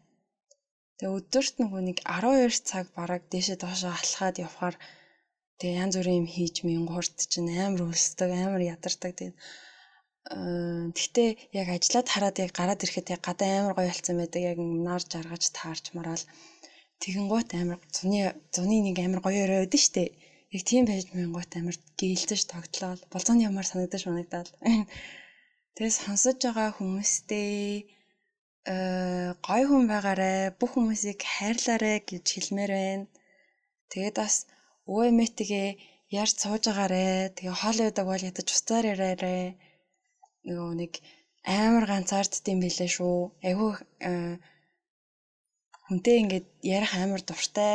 Тэгээ 0.97 1.17
өдөрт 1.19 1.55
нөгөө 1.61 1.83
нэг 1.89 1.99
12 2.09 2.65
цаг 2.71 2.87
бараг 2.97 3.23
дээшээ 3.33 3.57
доошоо 3.61 3.93
алхаад 3.93 4.37
явхаар 4.47 4.77
тэгээ 5.59 5.81
янз 5.85 5.95
бүрийн 5.97 6.21
юм 6.25 6.29
хийж 6.35 6.57
мингуурд 6.69 7.17
чинь 7.33 7.53
амар 7.65 7.83
өлсдөг, 7.89 8.31
амар 8.33 8.63
ядардаг. 8.75 9.13
Тэгээд 9.17 9.37
тэгтээ 10.97 11.31
яг 11.61 11.69
ажиллаад 11.71 12.09
хараад 12.11 12.37
яг 12.45 12.51
гараад 12.59 12.83
ирэхэд 12.83 13.13
яг 13.15 13.23
гадаа 13.29 13.51
амар 13.61 13.75
гоё 13.77 13.89
болсон 13.93 14.17
байдаг. 14.19 14.43
Яг 14.51 14.59
нар 14.59 15.03
жаргаж 15.13 15.45
таарч 15.59 15.85
мараал 15.95 16.25
тэгэн 17.03 17.27
гут 17.33 17.49
амар 17.55 17.79
зуны 17.97 18.21
зуны 18.55 18.77
нэг 18.83 18.97
амар 18.99 19.21
гоё 19.23 19.45
өрөөд 19.47 19.75
нь 19.77 19.85
штэ. 19.87 20.05
Яг 20.57 20.63
тийм 20.67 20.83
байж 20.89 21.05
мингуут 21.15 21.53
амар 21.55 21.77
гээлцэж 22.01 22.41
тогтлоо. 22.51 22.93
Болзооны 23.13 23.47
ямар 23.47 23.67
санагдаж 23.69 24.03
манагдаад. 24.09 24.49
Тэгээ 25.77 25.93
сонсож 26.01 26.39
байгаа 26.41 26.71
хүмүүстээ 26.77 27.53
э 28.73 28.77
гой 29.47 29.63
хүн 29.69 29.85
байгаарэ 29.93 30.33
бүх 30.59 30.71
хүмүүсийг 30.75 31.21
хайрлаарэ 31.35 31.93
гэж 32.11 32.25
хэлмээр 32.33 32.73
байна. 32.81 33.07
Тэгээд 33.93 34.17
бас 34.23 34.35
өвөө 34.89 35.05
эмээтэйгээ 35.13 35.69
ярьж 36.21 36.35
сууж 36.41 36.65
агаарэ. 36.73 37.05
Тэгээ 37.37 37.57
хоол 37.61 37.79
удаг 37.85 38.07
бол 38.09 38.27
ядаж 38.31 38.49
уцаар 38.57 38.85
яриарэ. 38.95 39.37
Нөгөө 40.49 40.73
нэг 40.81 40.93
амар 41.61 41.85
ганцаарддсан 41.93 42.57
билээ 42.65 42.91
шүү. 42.97 43.19
Айгүй 43.47 43.71
хүнтэй 45.85 46.17
ингээд 46.23 46.47
ярих 46.77 46.93
амар 47.03 47.23
дуртай 47.29 47.75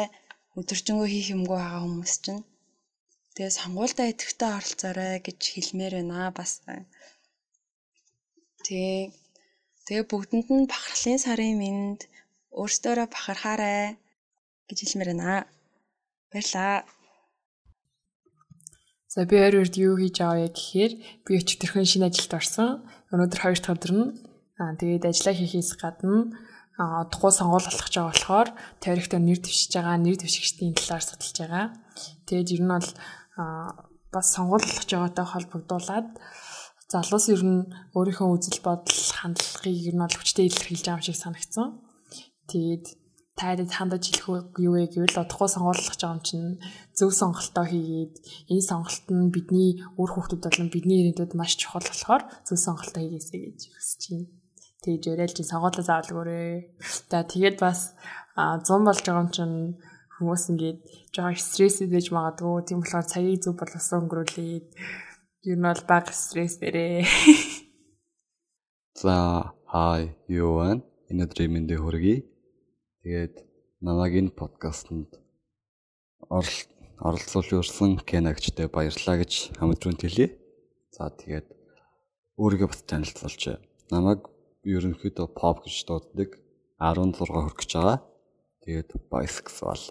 өдөржингөө 0.59 1.07
хийх 1.11 1.27
юмгүй 1.35 1.57
байгаа 1.61 1.81
хүмүүс 1.85 2.13
чинь. 2.23 2.43
Тэгээ 3.35 3.57
сонгуультай 3.59 4.07
идэвхтэй 4.09 4.49
оролцоорой 4.57 5.13
гэж 5.25 5.39
хэлмээр 5.53 5.93
байна 6.01 6.33
бас. 6.37 6.51
Тэг. 8.71 9.11
Тэгээ 9.83 10.07
бүгдэнд 10.07 10.47
нь 10.47 10.71
бахархлын 10.71 11.19
сарын 11.19 11.59
мэнд 11.59 12.07
өөрсдөө 12.55 13.11
бахархаарай 13.11 13.99
гэж 14.71 14.77
хэлмээр 14.79 15.11
байна. 15.11 15.43
Баярлаа. 16.31 16.87
За 19.11 19.27
би 19.27 19.35
өөр 19.43 19.67
үрд 19.67 19.75
юу 19.75 19.99
хийж 19.99 20.23
аваа 20.23 20.47
гэхээр 20.47 20.93
би 21.27 21.31
өчтөрхөн 21.35 21.83
шинэ 21.83 22.07
ажилд 22.07 22.31
орсон. 22.31 22.87
Өнөөдөр 23.11 23.39
хоёр 23.43 23.59
дахь 23.59 23.75
өдөр 23.75 23.91
нь 23.91 24.07
аа 24.55 24.79
тэгээд 24.79 25.03
ажиллаа 25.03 25.35
хийхээс 25.35 25.75
гадна 25.75 26.31
тухайн 27.11 27.35
сонгуул 27.35 27.67
болох 27.67 27.83
гэж 27.83 27.95
байгаа 27.99 28.15
болохоор 28.15 28.49
тарихтаа 28.79 29.19
нэр 29.19 29.39
дэвшиж 29.43 29.71
байгаа, 29.75 29.99
нэр 29.99 30.15
дэвшигчдийн 30.15 30.79
талаар 30.79 31.03
судалж 31.03 31.37
байгаа. 31.43 31.65
Тэгээд 32.23 32.55
ер 32.55 32.61
нь 32.63 32.71
бол 32.71 32.87
бас 34.15 34.27
сонгуул 34.31 34.63
болох 34.63 34.79
гэж 34.79 34.91
байгаатай 34.95 35.25
холбогдуулаад 35.27 36.07
залуус 36.91 37.25
ер 37.31 37.43
нь 37.47 37.61
өөрийнхөө 37.95 38.27
үзэл 38.35 38.59
бодол, 38.67 39.01
хандлагыг 39.15 39.77
ер 39.89 39.95
нь 39.95 40.03
бол 40.03 40.17
хүчтэй 40.19 40.45
илэрхийлж 40.51 40.85
байгаа 40.85 40.99
юм 40.99 41.07
шиг 41.07 41.17
санагдсан. 41.19 41.67
Тэгээд 42.51 42.85
таад 43.39 43.59
хандаж 43.71 44.03
хэлэх 44.11 44.59
юу 44.59 44.75
вэ 44.75 44.91
гэвэл 44.91 45.23
одохгүй 45.23 45.49
сонгуулах 45.49 45.87
гэж 45.87 46.01
байгаа 46.03 46.15
юм 46.19 46.21
чинь 46.27 46.49
зөв 46.91 47.09
сонголтоо 47.15 47.65
хийгээд 47.71 48.13
энэ 48.51 48.67
сонголт 48.69 49.05
нь 49.07 49.31
бидний 49.31 49.69
үр 49.95 50.09
хүүхдүүд 50.11 50.43
болон 50.43 50.69
бидний 50.69 50.99
ирээдүйд 50.99 51.33
маш 51.39 51.55
чухал 51.55 51.87
болохоор 51.87 52.23
зөв 52.43 52.57
сонголтоо 52.59 53.01
хийгээсэй 53.01 53.39
гэж 53.47 53.59
хүсэж 53.71 54.03
байна 54.11 54.41
тэгж 54.81 55.13
яриад 55.13 55.33
чи 55.37 55.43
сонгуулаа 55.45 55.85
заавалгүйрээ. 55.85 56.73
За 57.09 57.21
тэгээд 57.21 57.57
бас 57.61 57.93
100 58.33 58.81
болж 58.81 59.01
байгаа 59.05 59.21
юм 59.21 59.29
чинь 59.29 59.57
хүмүүс 60.17 60.43
ингээд 60.51 60.79
жоохон 61.13 61.37
стресс 61.37 61.77
идэж 61.85 62.09
магадгүй. 62.09 62.65
Тийм 62.65 62.81
болохоор 62.81 63.05
цагийг 63.05 63.45
зөв 63.45 63.53
боловсон 63.61 64.09
өнгөрүүлээд 64.09 64.65
ер 65.43 65.57
нь 65.57 65.65
бол 65.65 65.81
баг 65.89 66.13
стресс 66.13 66.61
дээрээ. 66.61 67.01
За 69.01 69.57
хай 69.65 70.13
юу 70.29 70.61
вэ? 70.61 70.85
Энэ 71.09 71.25
өдрийн 71.25 71.65
хүргэе. 71.65 72.29
Тэгээд 73.01 73.41
намайг 73.81 74.13
энэ 74.21 74.37
подкастэнд 74.37 75.17
оролцуулж 77.01 77.49
өрсөн 77.57 78.05
Кенагчтай 78.05 78.69
баярлалаа 78.69 79.25
гэж 79.25 79.57
хамтран 79.57 79.97
хэлье. 79.97 80.37
За 80.93 81.09
тэгээд 81.09 81.49
өөрийгөө 82.37 82.69
бас 82.69 82.85
танилцуулж 82.85 83.57
намайг 83.89 84.29
ерөнхийдөө 84.61 85.27
pop 85.33 85.65
гэж 85.65 85.89
дууддаг 85.89 86.37
16 86.77 87.17
хүрэх 87.17 87.57
гэж 87.57 87.71
байгаа. 87.73 87.97
Тэгээд 88.61 88.89
bisexual. 89.09 89.81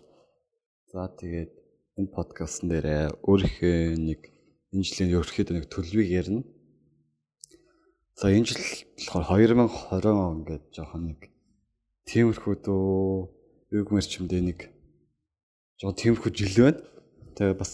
За 0.95 1.11
тэгээд 1.11 1.52
энэ 1.99 2.14
подкастн 2.14 2.71
дээр 2.71 3.19
өөрийнхөө 3.26 3.99
нэг 3.99 4.30
энэ 4.70 4.86
жилийн 4.86 5.14
ерөнхийдөө 5.18 5.54
нэг 5.58 5.66
төлөвийг 5.66 6.10
ярина. 6.10 6.42
За 8.14 8.30
энэ 8.30 8.46
жил 8.46 8.62
болохоор 9.10 9.50
2020 9.56 10.06
он 10.14 10.44
ингээд 10.44 10.64
жоохон 10.70 11.02
нэг 11.10 11.20
тиймэрхүү 12.06 12.54
дөө 12.62 12.86
юу 13.74 13.82
гэмэр 13.86 14.06
чимдээ 14.06 14.42
нэг 14.46 14.58
жоохон 15.80 15.98
тиймэрхүү 15.98 16.30
жил 16.36 16.54
байна. 16.62 16.80
Тэгээ 17.34 17.56
бас 17.58 17.72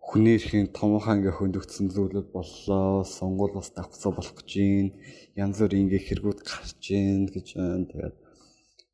хүний 0.00 0.34
эрхийн 0.34 0.74
томоохон 0.74 1.22
ингээ 1.22 1.38
хөндөгдсөн 1.38 1.86
зүйлүүд 1.94 2.28
боллоо. 2.34 3.06
Сонгуул 3.06 3.54
бас 3.54 3.70
давхцаа 3.70 4.10
болох 4.10 4.34
гэж 4.42 4.50
байна. 4.58 4.90
Янз 5.38 5.62
бүр 5.62 5.74
ингээ 5.78 6.02
хэрэгүүд 6.06 6.40
гарч 6.42 6.82
байна 6.90 7.30
гэж 7.30 7.46
байна. 7.54 7.86
Тэгээд 7.86 8.16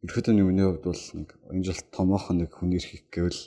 ерөөдөө 0.04 0.34
нэг 0.36 0.44
миний 0.44 0.66
хувьд 0.68 0.84
бол 0.84 1.04
нэг 1.16 1.28
энэ 1.56 1.64
жил 1.64 1.80
томоохон 1.88 2.36
нэг 2.44 2.50
хүний 2.52 2.76
эрхийг 2.76 3.08
гэвэл 3.08 3.42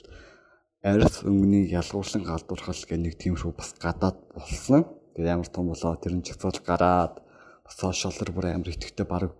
арьс 0.80 1.20
өнгөнийг 1.28 1.76
ялгуурлан 1.76 2.24
галдуурхал 2.24 2.72
гэх 2.88 2.96
нэг 2.96 3.14
тиймэрхүү 3.20 3.52
бас 3.52 3.76
гадаад 3.76 4.16
болсон. 4.32 4.88
Тэгээд 5.12 5.28
ямар 5.28 5.48
том 5.52 5.68
болоо 5.68 5.92
тэр 6.00 6.16
нь 6.16 6.24
чигцол 6.24 6.56
гараад 6.64 7.20
бас 7.20 7.74
сошиалэр 7.76 8.32
бүр 8.32 8.46
амар 8.48 8.72
итгэвтэй 8.72 9.04
баг 9.04 9.36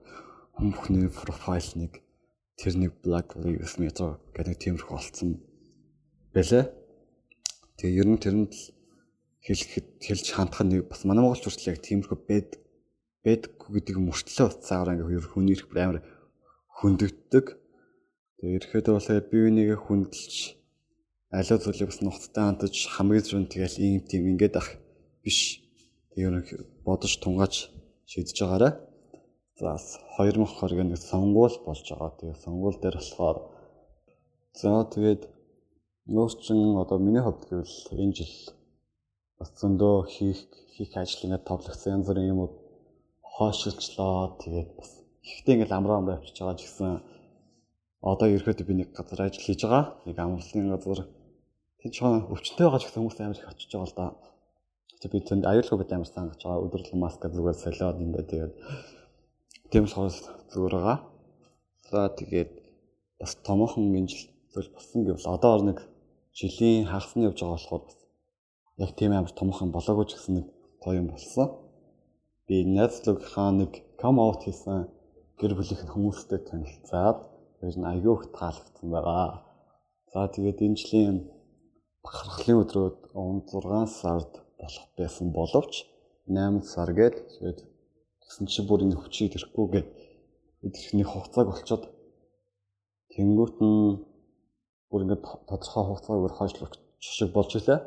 хүн 0.52 0.76
бүхний 0.76 1.08
профайл 1.08 1.72
нэг 1.80 2.04
тэр 2.60 2.76
нэг 2.76 2.92
black 3.00 3.40
lives 3.40 3.80
matter 3.80 4.20
гэх 4.36 4.52
нэг 4.52 4.58
тиймэрхүү 4.60 4.92
болсон 4.92 5.40
бэлээ. 6.36 6.68
Тэгээ 7.80 8.00
ер 8.04 8.08
нь 8.12 8.20
тэрэнд 8.20 8.52
л 8.52 8.64
хэлэхэд 9.40 9.88
хэлж 9.96 10.26
хандах 10.36 10.60
нь 10.60 10.84
бас 10.84 11.08
манай 11.08 11.24
монголч 11.24 11.48
хүртэл 11.48 11.72
яг 11.72 11.80
тиймэрхүү 11.80 12.18
бэд 12.28 12.50
бэдгүй 13.24 13.68
гэдэг 13.80 13.96
мөртлөө 13.96 14.44
утсаагаар 14.60 14.92
ингээ 14.92 15.24
хүний 15.24 15.56
ирэх 15.56 15.72
амар 15.72 16.04
хөндөгддөг. 16.84 17.46
Тэгээ 18.44 18.56
ирэхэд 18.60 18.86
бол 18.92 19.08
би 19.08 19.36
бинийгээ 19.40 19.80
хүндэлж 19.80 20.59
аливаа 21.38 21.58
зүйлийг 21.62 21.88
бас 21.90 22.00
нухацтай 22.02 22.44
хандаж 22.44 22.74
хамгийн 22.94 23.24
зөв 23.24 23.38
тэгэл 23.46 23.76
ийм 23.86 24.00
тийм 24.10 24.22
ингээд 24.32 24.54
ах 24.60 24.68
биш. 25.24 25.38
Тэгээ 26.12 26.82
бодож 26.86 27.12
тунгааж 27.22 27.54
шийдэж 28.10 28.36
байгаарай. 28.42 28.72
За 29.58 29.78
2020 30.18 30.90
нэг 30.90 30.98
сонгуул 30.98 31.54
болж 31.66 31.84
байгаа. 31.90 32.10
Тэгээ 32.18 32.42
сонгуул 32.44 32.76
дээр 32.82 32.96
болохоор 32.98 33.38
за 34.58 34.70
тэгээд 34.94 35.22
Нөөцчин 36.10 36.74
одоо 36.82 36.98
миний 36.98 37.22
хувьд 37.22 37.46
гэвэл 37.46 38.02
энэ 38.02 38.16
жил 38.18 38.34
бас 39.38 39.50
зөндөө 39.60 39.96
хийх 40.10 40.40
хийх 40.74 40.90
ажил 40.98 41.22
ингээд 41.26 41.46
товлогдсон 41.46 41.92
янз 41.94 42.06
бүрийн 42.08 42.32
юмуд 42.34 42.52
хойшилчлоо. 43.34 44.34
Тэгээд 44.42 44.70
бас 44.74 44.90
ихтэй 45.22 45.54
ингээд 45.54 45.76
амраа 45.78 45.98
амраа 46.02 46.16
авчиж 46.18 46.34
байгаа 46.34 46.58
ч 46.58 46.66
гэсэн 46.66 46.90
одоо 48.10 48.28
ерөөдөө 48.34 48.66
би 48.66 48.74
нэг 48.74 48.88
газар 48.90 49.20
ажил 49.22 49.44
хийж 49.46 49.60
байгаа. 49.62 49.84
Нэг 50.06 50.16
амралтын 50.18 50.72
газар 50.74 50.98
тэнд 51.80 51.94
чон 51.96 52.28
өвчтөй 52.28 52.64
байгаа 52.68 52.80
ч 52.80 52.84
гэсэн 52.86 53.00
хүмүүс 53.00 53.18
амар 53.20 53.40
их 53.40 53.48
очиж 53.48 53.70
байгаа 53.72 53.88
л 53.88 53.96
да. 53.96 54.06
Тэгээд 55.00 55.14
би 55.16 55.20
тэнд 55.24 55.44
аюулгүй 55.48 55.78
бид 55.80 55.92
амар 55.96 56.10
сангаж 56.12 56.40
байгаа. 56.44 56.64
Өдөрлөн 56.68 57.00
маска 57.00 57.26
зүгээр 57.32 57.56
солиод 57.56 57.98
ингээд 58.04 58.30
тэгээд 58.30 58.54
тийм 59.72 59.82
болохоор 59.88 60.12
зүгээр 60.52 60.74
байгаа. 60.76 60.98
За 61.88 62.00
тэгээд 62.20 62.50
бас 63.20 63.32
томоохон 63.46 63.96
энэ 63.96 64.12
жил 64.12 64.28
зүйл 64.52 64.70
болсон 64.76 65.00
гэвэл 65.08 65.32
одоо 65.34 65.52
нэг 65.64 65.78
жилийн 66.36 66.84
хагасны 66.92 67.28
явж 67.28 67.38
байгаа 67.40 67.56
болохоор 67.56 67.82
бас 67.88 67.98
яг 68.84 68.90
тийм 68.98 69.12
амар 69.16 69.32
томхон 69.32 69.72
болоогүй 69.72 70.06
ч 70.08 70.12
гэсэн 70.20 70.34
нэг 70.36 70.46
гоё 70.84 71.00
юм 71.00 71.08
болсон. 71.14 71.48
Би 72.46 72.56
найзлуугийнхаа 72.76 73.50
нэг 73.56 73.72
come 74.00 74.20
out 74.20 74.44
хийсэн 74.44 74.88
гэр 75.40 75.52
бүлийнх 75.56 75.88
хүмүүстэй 75.88 76.40
танилцаад 76.44 77.18
ер 77.64 77.76
нь 77.76 77.88
аягүй 77.92 78.14
их 78.16 78.24
таалагдсан 78.36 78.88
байгаа. 78.92 79.44
За 80.12 80.28
тэгээд 80.28 80.58
энэ 80.66 80.80
жилийн 80.80 81.16
бахархлын 82.04 82.62
өдрүүд 82.62 82.96
6 83.14 83.86
сард 84.00 84.32
болох 84.60 84.86
байсан 84.98 85.26
боловч 85.38 85.72
8 86.26 86.62
сар 86.72 86.90
гээд 86.98 87.16
тэгээд 87.32 87.58
гэсэн 88.22 88.44
чи 88.52 88.60
бүр 88.68 88.84
энэ 88.84 88.96
хүчийг 89.00 89.32
тэрхгүй 89.32 89.66
гээд 89.74 89.88
эдгэрхний 90.66 91.06
хугацааг 91.08 91.46
болчоод 91.50 91.84
тэнгуут 93.12 93.56
нь 93.64 94.04
бүр 94.90 95.02
ингээд 95.04 95.24
тодорхой 95.48 95.84
хугацааг 95.86 96.18
өөр 96.20 96.34
хойшлох 96.36 96.72
шиг 97.00 97.32
болж 97.32 97.50
илээ. 97.56 97.80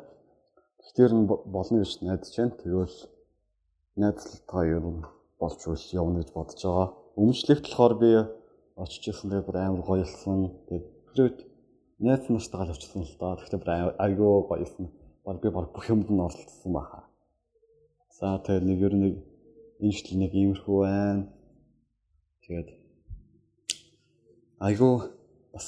Тэгэхээр 0.80 1.12
нь 1.14 1.26
болно 1.28 1.76
гэж 1.80 1.92
найдаж 2.02 2.32
байна. 2.36 2.58
Тэгвэл 2.60 2.96
найзлалтаа 4.00 4.62
ер 4.76 4.84
нь 4.94 5.02
болж 5.40 5.60
үл 5.70 5.84
явна 6.00 6.18
гэж 6.20 6.30
бодож 6.34 6.60
байгаа. 6.64 6.88
Өмчлөгт 7.20 7.66
болохоор 7.68 7.94
би 8.02 8.10
очиж 8.82 9.02
ирсэн 9.08 9.30
дээр 9.30 9.44
бүр 9.46 9.56
амар 9.60 9.82
гоёлсон. 9.86 10.40
Тэгээд 10.66 11.38
найз 11.98 12.28
нартайгаа 12.28 12.66
л 12.66 12.74
очсон 12.74 13.02
л 13.02 13.16
доо. 13.18 13.36
Гэхдээ 13.36 13.60
бүр 13.60 13.70
айгүй 13.98 14.30
гоёлсон. 14.48 14.86
Баг 15.24 15.40
би 15.40 15.48
баг 15.50 15.72
бүх 15.72 15.86
юмд 15.88 16.10
нь 16.10 16.20
оролцсон 16.20 16.72
баха. 16.72 17.04
За 18.18 18.38
тэгээд 18.42 18.64
нэг 18.66 18.78
ер 18.82 18.94
нэг 18.94 19.14
энэ 19.80 19.92
шил 19.92 20.18
нэг 20.18 20.32
иймэрхүү 20.34 20.78
байна. 20.82 21.28
Тэгээд 22.42 22.68
айгүй 24.58 24.94
бас 25.52 25.66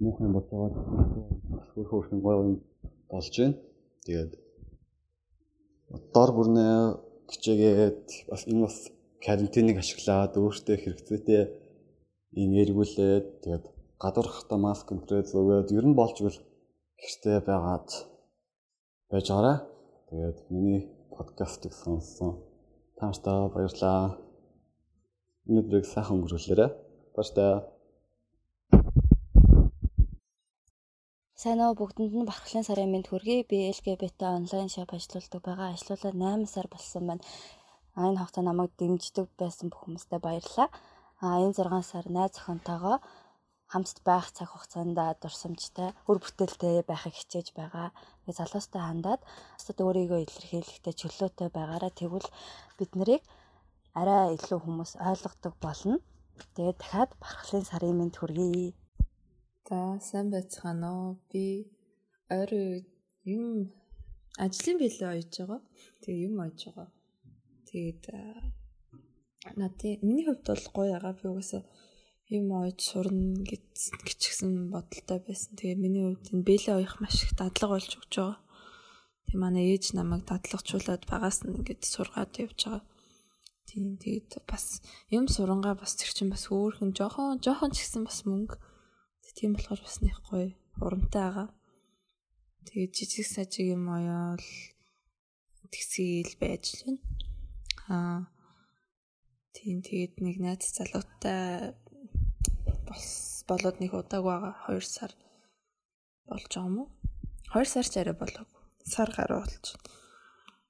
муухай 0.00 0.28
бодоод 0.28 0.74
бас 1.50 1.66
хөрхөө 1.74 1.98
хөрхэн 2.00 2.20
гоё 2.24 2.38
юм 2.44 2.56
болж 3.10 3.34
байна. 3.38 3.56
Тэгээд 4.04 4.32
дор 6.14 6.30
бүрнээ 6.36 6.76
хичээгээд 7.30 8.02
бас 8.30 8.42
энэ 8.50 8.64
бас 8.64 8.76
карантиныг 9.24 9.76
ашиглаад 9.78 10.32
өөртөө 10.40 10.76
хэрэгцээтэй 10.80 11.42
ин 12.40 12.50
эргүүлээд 12.62 13.26
тэгээд 13.44 13.64
гадуурхтаа 14.00 14.56
маск 14.56 14.88
өнтрөө 14.94 15.28
зөөгөөд 15.28 15.68
ер 15.76 15.84
нь 15.84 15.98
болж 16.00 16.16
игэл 16.24 16.40
гэртээ 17.00 17.38
байгаад 17.44 17.88
байж 19.12 19.26
байгаарай. 19.28 19.58
Тэгээд 20.08 20.38
миний 20.48 20.80
подкастыг 21.12 21.72
сонссон 21.76 22.40
таамтаа 22.96 23.52
баярлаа. 23.52 24.16
Өнөөдрийг 25.48 25.84
сайхан 25.84 26.16
өнгөрүүлээрэй. 26.16 26.70
Баярлалаа. 27.12 27.68
Сайн 31.36 31.60
уу 31.60 31.76
бүгдэнд 31.76 32.16
нь 32.16 32.28
бархлын 32.30 32.64
сарын 32.64 32.92
мэнд 32.92 33.12
хүргэе. 33.12 33.44
Би 33.50 33.68
LGBT 33.68 34.20
онлайн 34.38 34.72
шоп 34.72 34.96
ажиллаулдаг 34.96 35.42
байгаа. 35.44 35.76
Ажлуулаад 35.76 36.16
8 36.16 36.48
сар 36.48 36.66
болсон 36.72 37.04
байна. 37.08 37.24
А 37.96 38.08
энэ 38.08 38.20
хугацаанд 38.20 38.48
намайг 38.48 38.72
дэмждэг 38.80 39.28
байсан 39.36 39.68
бүх 39.68 39.84
хүмүүстээ 39.84 40.20
баярлалаа. 40.24 40.68
А 41.20 41.26
энэ 41.44 41.56
6 41.56 41.84
сар 41.92 42.04
найз 42.08 42.32
охинтойгоо 42.40 42.96
хамт 43.70 44.02
байх 44.02 44.26
цаг 44.34 44.50
хугацаанд 44.50 44.98
дурсамжтай, 45.22 45.94
үр 46.10 46.18
бүтээлтэй 46.18 46.82
байхыг 46.90 47.14
хичээж 47.14 47.54
байгаа. 47.54 47.94
Тэгээ 48.26 48.38
залуустай 48.38 48.82
хандаад 48.82 49.22
өстөд 49.58 49.78
өөрийгөө 49.86 50.20
илэрхийлэхдээ 50.26 50.94
чөлөөтэй 51.00 51.48
байгаараа 51.54 51.92
тэгвэл 51.94 52.28
бид 52.78 52.90
нарыг 52.98 53.22
арай 53.94 54.34
илүү 54.34 54.58
хүмүүс 54.62 54.92
ойлгодог 54.98 55.54
болно. 55.62 55.96
Тэгээд 56.58 56.78
дахиад 56.82 57.10
бархлын 57.22 57.64
сарын 57.70 57.94
мэнд 57.98 58.14
хүргэе. 58.18 58.74
За 59.68 59.78
сайн 60.02 60.26
байцгаана 60.34 60.88
уу? 60.90 61.10
Би 61.30 61.70
ойрын 62.26 62.82
юм 63.22 63.70
ажлын 64.44 64.76
билээ 64.82 65.10
ойж 65.14 65.30
байгаа. 65.38 65.60
Тэгээ 66.02 66.26
юм 66.26 66.34
ойж 66.42 66.58
байгаа. 66.66 66.88
Тэгээд 67.68 68.02
надын 69.60 70.02
миний 70.06 70.26
хувьд 70.26 70.42
бол 70.50 70.66
гоё 70.74 70.88
ягаа 70.98 71.14
би 71.14 71.24
угаасаа 71.30 71.62
юм 72.30 72.46
ойж 72.54 72.78
сурна 72.78 73.42
гэж 73.42 73.66
гिचгсэн 74.06 74.70
бодолтой 74.70 75.18
байсан. 75.18 75.58
Тэгээ 75.58 75.82
миний 75.82 76.04
хувьд 76.06 76.30
энэ 76.30 76.46
бэлээ 76.46 76.78
оёх 76.78 77.02
маш 77.02 77.26
их 77.26 77.34
дадлага 77.34 77.74
болж 77.74 77.90
өгч 77.98 78.14
байгаа. 78.14 78.38
Тэгээ 79.26 79.42
манай 79.42 79.64
ээж 79.74 79.84
намайг 79.98 80.22
дадлагчуулаад 80.30 81.02
багаас 81.10 81.42
нь 81.42 81.58
ингээд 81.58 81.82
сургаад 81.82 82.32
явж 82.38 82.58
байгаа. 82.62 82.82
Тийм 83.66 83.98
тэгээд 83.98 84.46
бас 84.46 84.82
юм 85.10 85.26
сурангаа 85.26 85.74
бас 85.74 85.98
тэр 85.98 86.10
чинь 86.14 86.30
бас 86.30 86.46
өөрхөн 86.50 86.94
жоохон 86.94 87.42
жоохон 87.42 87.74
ч 87.74 87.82
гэсэн 87.82 88.06
бас 88.06 88.22
мөнгө. 88.26 88.58
Тийм 89.34 89.54
болохоор 89.54 89.80
бас 89.82 89.96
нэг 90.02 90.16
гоё 90.26 90.54
урамтай 90.78 91.22
байгаа. 91.26 91.48
Тэгээд 92.66 92.92
жижиг 92.94 93.26
сажиг 93.26 93.66
юм 93.74 93.86
оёол 93.90 94.46
тэгсэл 95.70 96.34
байж 96.38 96.64
л 96.78 96.82
байна. 96.86 97.02
Аа 97.90 98.20
тийм 99.54 99.82
тэгээд 99.82 100.14
нэг 100.22 100.36
найз 100.42 100.66
залуутай 100.74 101.74
болоод 103.48 103.76
нэг 103.80 103.92
удааг 103.94 104.24
байгаа 104.24 104.54
2 104.68 104.82
сар 104.82 105.12
болж 106.26 106.46
байгаа 106.50 106.68
юм 106.68 106.76
уу? 106.82 106.88
2 107.54 107.66
сар 107.66 107.86
ч 107.86 107.94
арай 107.98 108.14
болоогүй. 108.14 108.60
Сар 108.86 109.10
гаруй 109.14 109.40
болж. 109.42 109.66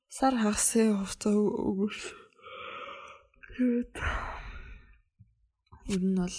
Сар 0.09 0.35
хагасын 0.37 0.97
хугацаа 0.97 1.35
өгөөш. 1.37 2.01
Тэгээд 3.55 3.95
ер 5.93 6.03
нь 6.05 6.17
бол 6.19 6.39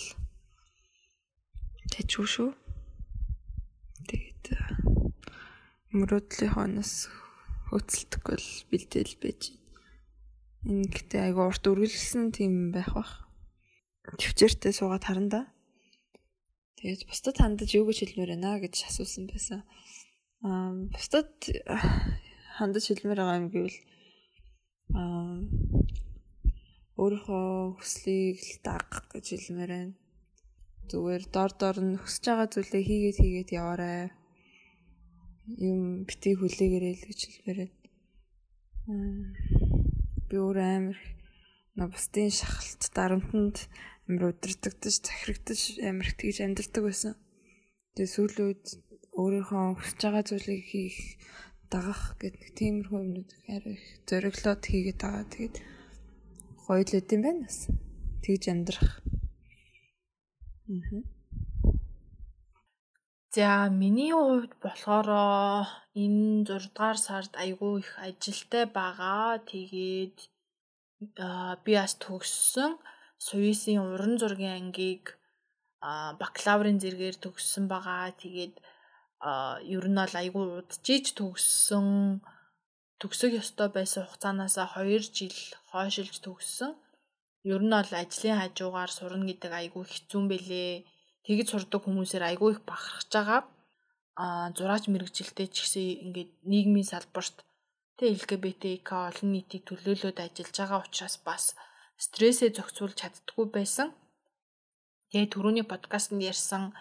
тэжүү 1.93 2.25
шүү. 2.33 2.51
Тэгээд 4.09 4.45
мөрөөдлийн 5.93 6.53
хонос 6.55 7.07
хөцөлдөхгүй 7.69 8.37
л 8.41 8.49
бэлдээл 8.69 9.15
байж 9.21 9.41
байна. 9.53 9.61
Энэ 10.67 10.91
гэдэг 10.93 11.19
айгу 11.21 11.41
урт 11.47 11.63
үргэлжлсэн 11.65 12.33
тийм 12.35 12.75
байх 12.75 12.91
бах. 12.93 13.29
Төвчээртэй 14.05 14.73
суугаад 14.75 15.05
харанда. 15.07 15.47
Тэгээд 16.81 17.05
бусдад 17.05 17.37
хандаж 17.37 17.69
юу 17.77 17.85
гэж 17.85 17.97
хэлмээр 18.09 18.33
байна 18.41 18.57
гэж 18.57 18.89
асуусан 18.89 19.29
байсан. 19.29 19.61
Аа 20.41 20.73
бусдад 20.89 21.29
хандаж 22.57 22.83
хэлмээр 22.89 23.21
байгаа 23.21 23.37
юм 23.37 23.47
гэвэл 23.53 23.77
аа 24.97 25.45
өөрийнхөө 26.97 27.77
хүслийг 27.77 28.41
л 28.41 28.57
даг 28.65 28.89
гэж 29.13 29.25
хэлмээр 29.29 29.71
байна. 29.77 29.93
Зүгээр 30.89 31.23
дор 31.29 31.51
дор 31.53 31.77
нь 31.85 32.01
хүсэж 32.01 32.23
байгаа 32.25 32.49
зүйлээ 32.49 32.83
хийгээд 32.89 33.17
хийгээд 33.21 33.49
яваарай. 33.61 34.09
Юм 35.61 36.09
битгий 36.09 36.33
хүлээгээрэй 36.33 36.93
л 36.97 37.05
гэж 37.05 37.19
хэлмээр 37.29 37.59
байна. 37.61 37.77
Би 40.25 40.35
өөр 40.41 40.57
амар 40.57 40.99
на 41.77 41.85
бусдын 41.93 42.33
шахалт 42.33 42.81
дарамтанд 42.97 43.69
амар 44.07 44.23
удирдагдаж, 44.31 44.95
захирагдаж 45.01 45.61
амар 45.89 46.07
их 46.07 46.15
тэгж 46.17 46.37
амьдардаг 46.41 46.83
байсан. 46.85 47.13
Тэгээ 47.95 48.13
сүүлийн 48.15 48.47
үед 48.47 48.65
өөрийнхөө 49.19 49.63
хүсэж 49.77 49.99
байгаа 50.01 50.23
зүйлийг 50.29 50.63
хийх 50.71 50.97
дагах 51.71 52.15
гэдэг 52.19 52.43
тиймэрхүү 52.57 52.99
юмнууд 53.03 53.31
арай 53.47 53.75
их 53.75 53.85
зориглоод 54.07 54.63
хийгээд 54.65 54.99
байгаа. 55.03 55.25
Тэгээд 55.31 55.55
гоё 56.65 56.83
л 56.87 56.97
үт 56.99 57.09
юм 57.15 57.21
байна 57.23 57.41
бас. 57.47 57.59
Тэгж 58.23 58.43
амьдрах. 58.51 58.91
Аа. 60.71 61.03
За 63.35 63.69
миний 63.71 64.11
хувьд 64.11 64.53
болохоор 64.63 65.07
энэ 65.95 66.43
6 66.51 66.75
дугаар 66.75 66.99
сард 66.99 67.33
айгүй 67.43 67.73
их 67.79 67.91
ажилтай 68.07 68.65
байгаа. 68.67 69.39
Тэгээд 69.51 70.17
би 71.63 71.71
бас 71.79 71.93
төгссөн 72.03 72.71
Сувисын 73.25 73.77
уран 73.93 74.13
зургийн 74.21 74.57
ангийг 74.60 75.05
бакалаврын 76.21 76.77
зэргээр 76.84 77.17
төгссөн 77.23 77.65
байгаа. 77.73 78.13
Тэгээд 78.21 78.55
ер 79.75 79.86
нь 79.89 79.99
бол 80.01 80.15
айгүй 80.21 80.45
удажиж 80.60 81.05
төгссөн 81.19 81.88
төгсөх 83.01 83.31
ёстой 83.41 83.69
байсан 83.77 84.05
хугацаанаас 84.05 84.55
2 84.57 85.17
жил 85.17 85.38
хойшилж 85.69 86.15
төгссөн. 86.25 86.71
Ер 87.53 87.62
нь 87.65 87.73
бол 87.73 87.91
ажлын 88.01 88.39
хажуугаар 88.41 88.91
сурна 88.93 89.25
гэдэг 89.29 89.51
айгүй 89.62 89.84
хэцүү 89.89 90.17
юм 90.19 90.25
бэлээ. 90.29 90.73
Тэгж 91.25 91.47
сурдаг 91.49 91.81
хүмүүсээр 91.86 92.23
айгүй 92.29 92.49
их 92.53 92.62
бахархаж 92.69 93.10
байгаа. 93.13 93.41
Аа 94.23 94.47
зураач 94.57 94.84
мэрэгжилтэй 94.89 95.47
ч 95.53 95.55
гэсэн 95.62 95.86
ингээд 96.05 96.31
нийгмийн 96.51 96.89
салбарт 96.89 97.38
тэ 97.97 98.05
ЛГБТК 98.17 98.89
олон 99.10 99.29
нийтийг 99.34 99.63
төлөөлөөд 99.65 100.17
ажиллаж 100.25 100.55
байгаа 100.57 100.79
учраас 100.86 101.15
бас 101.27 101.43
стрессээ 102.05 102.49
зохицуулж 102.57 102.95
чаддгүй 102.97 103.45
байсан. 103.57 103.87
Тэгээ 105.11 105.31
түрүүний 105.33 105.65
подкастт 105.69 106.11
ярьсан 106.31 106.73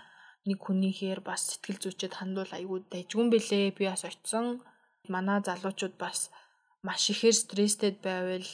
нэг 0.49 0.59
хүнийхээр 0.65 1.21
бас 1.21 1.41
сэтгэл 1.51 1.83
зүйчэд 1.83 2.15
хандвал 2.17 2.53
айгүй 2.57 2.79
дайжгүй 2.89 3.27
бэлээ. 3.29 3.77
Би 3.77 3.85
бас 3.91 4.03
очисон. 4.09 4.65
Манай 5.13 5.39
залуучууд 5.45 5.95
бас 6.01 6.19
маш 6.87 7.03
ихээр 7.13 7.37
стресстэй 7.37 7.93
байвал 8.01 8.49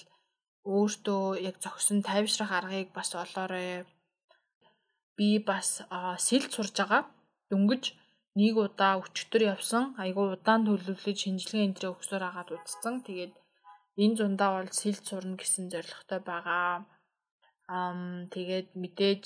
өөртөө 0.66 1.22
яг 1.48 1.57
зохисон 1.62 2.02
тайвшрах 2.02 2.50
аргыг 2.59 2.90
бас 2.90 3.14
олоорой. 3.14 3.87
Би 5.16 5.38
бас 5.38 5.68
сэлд 6.26 6.50
сурж 6.50 6.74
байгаа. 6.74 7.02
Дөнгөж 7.50 7.85
нэг 8.35 8.55
удаа 8.59 8.98
өчтөр 8.98 9.42
явсан. 9.55 9.94
Айгүй 10.02 10.35
удаан 10.35 10.66
төлөвлөж 10.66 11.18
шинжилгээ 11.22 11.66
энтрээ 11.68 11.94
өгсөөр 11.94 12.22
агаад 12.26 12.50
удцсан. 12.57 12.94
Тэгээд 13.07 13.33
энэ 14.02 14.16
зундаа 14.18 14.50
бол 14.56 14.70
сэлд 14.80 15.02
сурна 15.09 15.37
гэсэн 15.40 15.64
зорилготой 15.72 16.20
байгаа. 16.30 16.70
Ам 17.78 18.00
тэгээд 18.35 18.68
мэдээж 18.82 19.24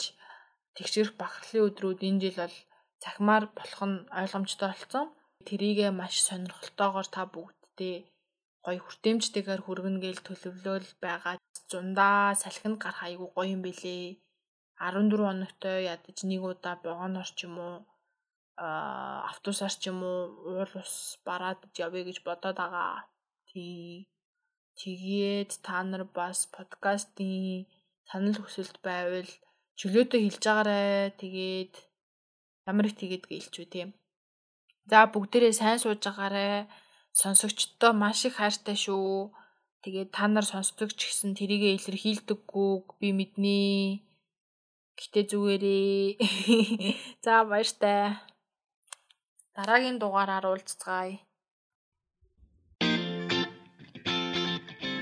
тэгшэрх 0.76 1.12
бахархлын 1.20 1.66
өдрүүд 1.68 2.00
энэ 2.08 2.20
жил 2.22 2.36
бол 2.42 2.56
цахимаар 3.02 3.44
болох 3.58 3.82
нь 3.90 3.98
ойлгомжтой 4.20 4.68
болсон. 4.72 5.06
Тэрийгэ 5.48 5.86
маш 6.00 6.14
сонирхолтойгоор 6.28 7.06
та 7.14 7.22
бүгдтэй 7.34 7.96
гоё 8.64 8.80
хүртээмжтэйгээр 8.84 9.62
хүргэнэ 9.64 10.02
гэж 10.04 10.16
төлөвлөөл 10.26 10.88
байгаа. 11.04 11.34
Зундаа 11.70 12.36
салхинд 12.42 12.76
гарах 12.82 13.02
айгу 13.08 13.26
гоё 13.34 13.48
юм 13.56 13.62
бэлээ. 13.64 14.04
14 14.80 15.28
хоногтой 15.28 15.78
ядаж 15.94 16.18
нэг 16.24 16.42
удаа 16.50 16.74
богоноор 16.84 17.30
ч 17.36 17.38
юм 17.48 17.56
уу 17.66 17.76
автобусаар 19.30 19.74
ч 19.80 19.88
юм 19.90 20.00
уу 20.04 20.20
уул 20.50 20.72
ус 20.82 20.94
бараад 21.26 21.60
явъя 21.86 22.04
гэж 22.08 22.18
бодоод 22.26 22.56
байгаа. 22.60 23.08
Тий. 23.48 24.08
Тэгээд 24.78 25.50
та 25.66 25.82
нар 25.82 26.04
бас 26.04 26.46
подкастын 26.54 27.66
санал 28.08 28.38
хүсэлт 28.40 28.76
байвал 28.86 29.30
чөлөөтэй 29.78 30.20
хэлж 30.26 30.44
агаарай. 30.46 31.10
Тэгээд 31.20 31.74
ямар 32.68 32.86
их 32.88 32.96
тэгээд 33.00 33.24
гэлчүү 33.30 33.66
тийм. 33.72 33.90
За 34.90 35.06
бүгдээрээ 35.12 35.54
сайн 35.56 35.78
сууж 35.80 36.02
агаарай. 36.06 36.68
Сонсогчдоо 37.20 37.92
маш 37.92 38.24
их 38.28 38.38
хайртай 38.38 38.76
шүү. 38.76 39.32
Тэгээд 39.82 40.10
та 40.16 40.28
нар 40.28 40.44
сонсдог 40.44 40.92
ч 40.98 41.08
гэсэн 41.08 41.32
тэрийгэ 41.38 41.68
илэрхийлдэггүй 41.76 42.70
би 43.00 43.08
мэднэ. 43.18 43.58
Гэтэ 44.98 45.20
зүгээрээ. 45.30 46.20
За 47.24 47.44
баяртай. 47.48 48.20
Дараагийн 49.56 49.96
дугаараар 49.96 50.44
уулзцгаая. 50.52 51.16